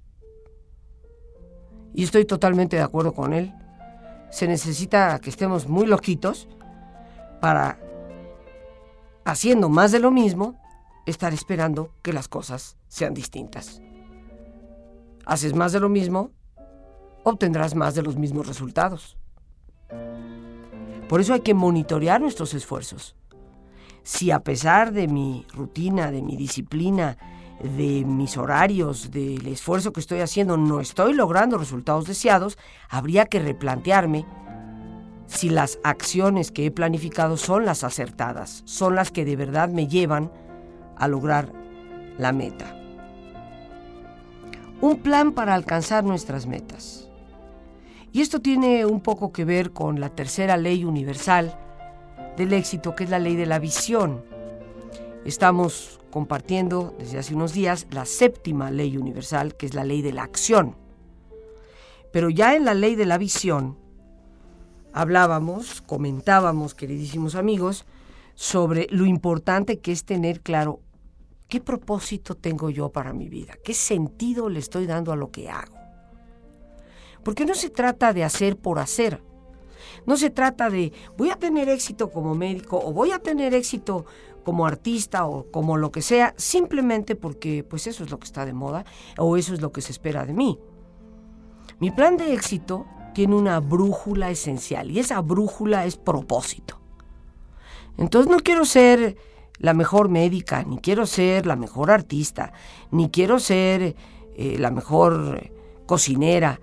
Y 1.95 2.05
estoy 2.05 2.25
totalmente 2.25 2.77
de 2.77 2.83
acuerdo 2.83 3.13
con 3.13 3.33
él 3.33 3.55
se 4.31 4.47
necesita 4.47 5.19
que 5.21 5.31
estemos 5.31 5.67
muy 5.69 5.87
loquitos 5.87 6.49
para, 7.41 7.79
haciendo 9.25 9.69
más 9.69 9.93
de 9.93 9.99
lo 9.99 10.11
mismo, 10.11 10.61
estar 11.07 11.33
esperando 11.33 11.93
que 12.03 12.13
las 12.13 12.29
cosas 12.29 12.77
sean 12.89 13.15
distintas. 13.15 13.81
Haces 15.25 15.55
más 15.55 15.73
de 15.73 15.81
lo 15.81 15.89
mismo, 15.89 16.33
obtendrás 17.25 17.75
más 17.75 17.95
de 17.95 18.03
los 18.03 18.17
mismos 18.17 18.47
resultados. 18.47 19.17
Por 21.09 21.21
eso 21.21 21.35
hay 21.35 21.41
que 21.41 21.55
monitorear 21.55 22.21
nuestros 22.21 22.53
esfuerzos. 22.55 23.17
Si 24.07 24.31
a 24.31 24.39
pesar 24.39 24.93
de 24.93 25.09
mi 25.09 25.45
rutina, 25.53 26.13
de 26.13 26.23
mi 26.23 26.37
disciplina, 26.37 27.17
de 27.61 28.05
mis 28.05 28.37
horarios, 28.37 29.11
del 29.11 29.45
esfuerzo 29.49 29.93
que 29.93 29.99
estoy 29.99 30.21
haciendo, 30.21 30.57
no 30.57 30.81
estoy 30.81 31.13
logrando 31.13 31.59
resultados 31.59 32.07
deseados, 32.07 32.57
habría 32.89 33.27
que 33.27 33.41
replantearme 33.41 34.25
si 35.27 35.49
las 35.49 35.81
acciones 35.83 36.53
que 36.53 36.67
he 36.67 36.71
planificado 36.71 37.37
son 37.37 37.65
las 37.65 37.83
acertadas, 37.83 38.63
son 38.65 38.95
las 38.95 39.11
que 39.11 39.25
de 39.25 39.35
verdad 39.35 39.71
me 39.71 39.89
llevan 39.89 40.31
a 40.97 41.09
lograr 41.09 41.53
la 42.17 42.31
meta. 42.31 42.77
Un 44.81 44.99
plan 44.99 45.33
para 45.33 45.55
alcanzar 45.55 46.05
nuestras 46.05 46.47
metas. 46.47 47.09
Y 48.13 48.21
esto 48.21 48.41
tiene 48.41 48.87
un 48.87 49.01
poco 49.01 49.33
que 49.33 49.45
ver 49.45 49.73
con 49.73 49.99
la 49.99 50.11
tercera 50.11 50.57
ley 50.57 50.85
universal 50.85 51.59
del 52.37 52.53
éxito, 52.53 52.95
que 52.95 53.05
es 53.05 53.11
la 53.11 53.19
ley 53.19 53.37
de 53.37 53.47
la 53.47 53.59
visión. 53.59 54.25
Estamos 55.25 56.01
compartiendo 56.11 56.95
desde 56.99 57.19
hace 57.19 57.35
unos 57.35 57.53
días 57.53 57.87
la 57.91 58.05
séptima 58.05 58.71
ley 58.71 58.97
universal, 58.97 59.57
que 59.57 59.67
es 59.67 59.75
la 59.75 59.85
ley 59.85 60.03
de 60.03 60.13
la 60.13 60.23
acción. 60.23 60.77
Pero 62.13 62.31
ya 62.31 62.55
en 62.55 62.65
la 62.65 62.75
ley 62.75 62.95
de 62.95 63.07
la 63.07 63.19
visión 63.19 63.77
hablábamos, 64.93 65.83
comentábamos, 65.83 66.75
queridísimos 66.75 67.35
amigos, 67.35 67.85
sobre 68.35 68.87
lo 68.91 69.05
importante 69.05 69.81
que 69.81 69.93
es 69.93 70.05
tener 70.05 70.41
claro 70.41 70.81
qué 71.49 71.61
propósito 71.61 72.35
tengo 72.35 72.71
yo 72.71 72.91
para 72.91 73.13
mi 73.13 73.29
vida, 73.29 73.55
qué 73.65 73.75
sentido 73.75 74.49
le 74.49 74.59
estoy 74.59 74.87
dando 74.87 75.13
a 75.13 75.17
lo 75.17 75.31
que 75.31 75.49
hago. 75.49 75.77
Porque 77.23 77.45
no 77.45 77.55
se 77.55 77.71
trata 77.71 78.13
de 78.13 78.25
hacer 78.25 78.57
por 78.57 78.79
hacer. 78.79 79.23
No 80.07 80.17
se 80.17 80.31
trata 80.31 80.71
de 80.71 80.93
voy 81.17 81.31
a 81.31 81.37
tener 81.37 81.69
éxito 81.69 82.11
como 82.11 82.35
médico 82.35 82.81
o 82.83 82.93
voy 82.93 83.13
a 83.13 83.19
tener 83.19 83.55
éxito 83.55 84.07
como 84.45 84.67
artista 84.67 85.27
o 85.27 85.51
como 85.51 85.77
lo 85.77 85.91
que 85.91 86.03
sea, 86.03 86.33
simplemente 86.37 87.17
porque 87.17 87.65
pues 87.65 87.87
eso 87.89 88.05
es 88.05 88.11
lo 88.11 88.19
que 88.19 88.27
está 88.27 88.47
de 88.47 88.53
moda 88.53 88.85
o 89.19 89.37
eso 89.37 89.53
es 89.53 89.61
lo 89.61 89.73
que 89.73 89.83
se 89.83 89.91
espera 89.93 90.25
de 90.25 90.35
mí. 90.35 90.59
Mi 91.81 91.91
plan 91.91 92.17
de 92.17 92.33
éxito 92.33 92.87
tiene 93.13 93.35
una 93.35 93.61
brújula 93.61 94.31
esencial 94.31 94.91
y 94.91 95.01
esa 95.01 95.21
brújula 95.21 95.85
es 95.85 95.97
propósito. 95.97 96.79
Entonces 97.99 98.31
no 98.31 98.39
quiero 98.39 98.65
ser 98.65 99.17
la 99.59 99.75
mejor 99.75 100.09
médica, 100.09 100.63
ni 100.63 100.79
quiero 100.79 101.07
ser 101.07 101.47
la 101.47 101.57
mejor 101.57 101.91
artista, 101.91 102.53
ni 102.91 103.11
quiero 103.11 103.39
ser 103.39 103.97
eh, 104.37 104.57
la 104.59 104.71
mejor 104.71 105.51
cocinera, 105.87 106.61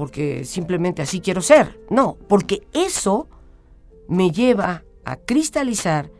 porque 0.00 0.46
simplemente 0.46 1.02
así 1.02 1.20
quiero 1.20 1.42
ser. 1.42 1.78
No, 1.90 2.16
porque 2.26 2.66
eso 2.72 3.28
me 4.08 4.30
lleva 4.30 4.82
a 5.04 5.16
cristalizar 5.16 6.10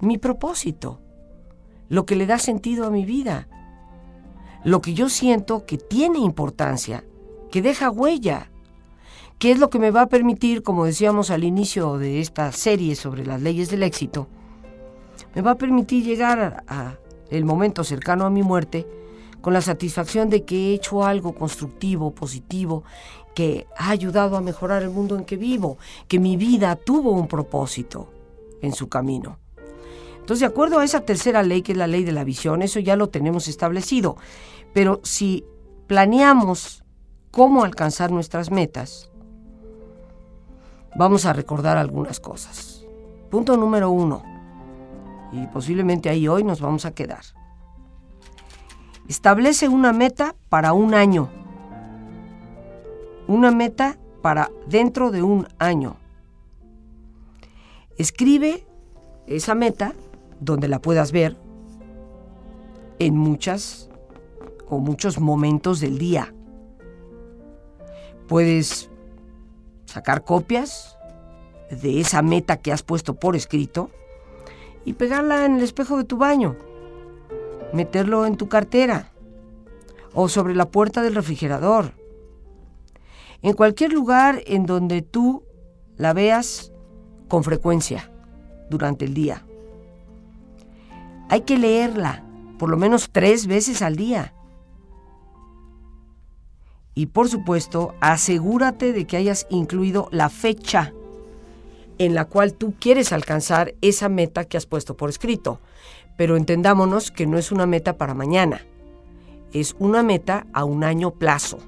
mi 0.00 0.16
propósito, 0.16 1.02
lo 1.90 2.06
que 2.06 2.16
le 2.16 2.24
da 2.24 2.38
sentido 2.38 2.86
a 2.86 2.90
mi 2.90 3.04
vida, 3.04 3.46
lo 4.64 4.80
que 4.80 4.94
yo 4.94 5.10
siento 5.10 5.66
que 5.66 5.76
tiene 5.76 6.18
importancia, 6.18 7.04
que 7.50 7.60
deja 7.60 7.90
huella, 7.90 8.50
que 9.38 9.50
es 9.50 9.58
lo 9.58 9.68
que 9.68 9.78
me 9.78 9.90
va 9.90 10.00
a 10.00 10.08
permitir, 10.08 10.62
como 10.62 10.86
decíamos 10.86 11.30
al 11.30 11.44
inicio 11.44 11.98
de 11.98 12.22
esta 12.22 12.50
serie 12.52 12.96
sobre 12.96 13.26
las 13.26 13.42
leyes 13.42 13.68
del 13.68 13.82
éxito, 13.82 14.28
me 15.34 15.42
va 15.42 15.50
a 15.50 15.58
permitir 15.58 16.06
llegar 16.06 16.64
a, 16.66 16.94
el 17.28 17.44
momento 17.44 17.84
cercano 17.84 18.24
a 18.24 18.30
mi 18.30 18.42
muerte 18.42 18.86
con 19.44 19.52
la 19.52 19.60
satisfacción 19.60 20.30
de 20.30 20.46
que 20.46 20.56
he 20.56 20.72
hecho 20.72 21.04
algo 21.04 21.34
constructivo, 21.34 22.14
positivo, 22.14 22.82
que 23.34 23.66
ha 23.76 23.90
ayudado 23.90 24.38
a 24.38 24.40
mejorar 24.40 24.82
el 24.82 24.88
mundo 24.88 25.18
en 25.18 25.26
que 25.26 25.36
vivo, 25.36 25.76
que 26.08 26.18
mi 26.18 26.38
vida 26.38 26.76
tuvo 26.76 27.10
un 27.10 27.28
propósito 27.28 28.08
en 28.62 28.72
su 28.72 28.88
camino. 28.88 29.38
Entonces, 30.14 30.40
de 30.40 30.46
acuerdo 30.46 30.78
a 30.78 30.84
esa 30.84 31.02
tercera 31.02 31.42
ley, 31.42 31.60
que 31.60 31.72
es 31.72 31.78
la 31.78 31.86
ley 31.86 32.04
de 32.04 32.12
la 32.12 32.24
visión, 32.24 32.62
eso 32.62 32.80
ya 32.80 32.96
lo 32.96 33.10
tenemos 33.10 33.46
establecido. 33.46 34.16
Pero 34.72 35.00
si 35.02 35.44
planeamos 35.88 36.82
cómo 37.30 37.64
alcanzar 37.64 38.10
nuestras 38.10 38.50
metas, 38.50 39.10
vamos 40.96 41.26
a 41.26 41.34
recordar 41.34 41.76
algunas 41.76 42.18
cosas. 42.18 42.82
Punto 43.30 43.58
número 43.58 43.90
uno, 43.90 44.22
y 45.32 45.46
posiblemente 45.48 46.08
ahí 46.08 46.28
hoy 46.28 46.44
nos 46.44 46.62
vamos 46.62 46.86
a 46.86 46.94
quedar. 46.94 47.43
Establece 49.08 49.68
una 49.68 49.92
meta 49.92 50.34
para 50.48 50.72
un 50.72 50.94
año. 50.94 51.28
Una 53.26 53.50
meta 53.50 53.98
para 54.22 54.50
dentro 54.66 55.10
de 55.10 55.22
un 55.22 55.46
año. 55.58 55.96
Escribe 57.98 58.66
esa 59.26 59.54
meta 59.54 59.94
donde 60.40 60.68
la 60.68 60.80
puedas 60.80 61.12
ver 61.12 61.36
en 62.98 63.16
muchas 63.16 63.90
o 64.68 64.78
muchos 64.78 65.20
momentos 65.20 65.80
del 65.80 65.98
día. 65.98 66.34
Puedes 68.26 68.90
sacar 69.84 70.24
copias 70.24 70.96
de 71.70 72.00
esa 72.00 72.22
meta 72.22 72.56
que 72.56 72.72
has 72.72 72.82
puesto 72.82 73.14
por 73.14 73.36
escrito 73.36 73.90
y 74.84 74.94
pegarla 74.94 75.44
en 75.44 75.56
el 75.56 75.62
espejo 75.62 75.96
de 75.98 76.04
tu 76.04 76.16
baño, 76.16 76.56
meterlo 77.74 78.24
en 78.24 78.36
tu 78.36 78.48
cartera 78.48 79.10
o 80.14 80.28
sobre 80.28 80.54
la 80.54 80.70
puerta 80.70 81.02
del 81.02 81.14
refrigerador. 81.14 81.92
En 83.42 83.52
cualquier 83.52 83.92
lugar 83.92 84.42
en 84.46 84.64
donde 84.64 85.02
tú 85.02 85.42
la 85.96 86.12
veas 86.12 86.72
con 87.28 87.44
frecuencia 87.44 88.10
durante 88.70 89.04
el 89.04 89.12
día. 89.12 89.44
Hay 91.28 91.42
que 91.42 91.58
leerla 91.58 92.24
por 92.58 92.70
lo 92.70 92.76
menos 92.76 93.10
tres 93.10 93.46
veces 93.46 93.82
al 93.82 93.96
día. 93.96 94.34
Y 96.94 97.06
por 97.06 97.28
supuesto, 97.28 97.94
asegúrate 98.00 98.92
de 98.92 99.04
que 99.04 99.16
hayas 99.16 99.46
incluido 99.50 100.08
la 100.12 100.28
fecha 100.28 100.92
en 101.98 102.14
la 102.14 102.24
cual 102.24 102.54
tú 102.54 102.74
quieres 102.78 103.12
alcanzar 103.12 103.74
esa 103.80 104.08
meta 104.08 104.44
que 104.44 104.56
has 104.56 104.66
puesto 104.66 104.96
por 104.96 105.10
escrito. 105.10 105.60
Pero 106.16 106.36
entendámonos 106.36 107.10
que 107.10 107.26
no 107.26 107.38
es 107.38 107.52
una 107.52 107.66
meta 107.66 107.96
para 107.96 108.14
mañana, 108.14 108.60
es 109.52 109.74
una 109.78 110.02
meta 110.02 110.46
a 110.52 110.64
un 110.64 110.84
año 110.84 111.12
plazo 111.12 111.58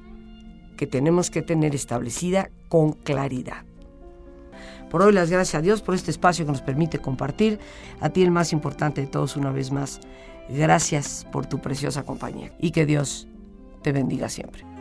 que 0.76 0.86
tenemos 0.86 1.30
que 1.30 1.42
tener 1.42 1.74
establecida 1.74 2.50
con 2.68 2.92
claridad. 2.92 3.64
Por 4.90 5.02
hoy 5.02 5.12
las 5.12 5.30
gracias 5.30 5.56
a 5.56 5.62
Dios 5.62 5.82
por 5.82 5.94
este 5.94 6.10
espacio 6.10 6.44
que 6.44 6.52
nos 6.52 6.62
permite 6.62 6.98
compartir. 6.98 7.58
A 8.00 8.10
ti 8.10 8.22
el 8.22 8.30
más 8.30 8.52
importante 8.52 9.00
de 9.00 9.06
todos 9.06 9.36
una 9.36 9.50
vez 9.50 9.72
más. 9.72 10.00
Gracias 10.48 11.26
por 11.32 11.46
tu 11.46 11.60
preciosa 11.60 12.04
compañía 12.04 12.52
y 12.58 12.70
que 12.70 12.86
Dios 12.86 13.26
te 13.82 13.92
bendiga 13.92 14.28
siempre. 14.28 14.75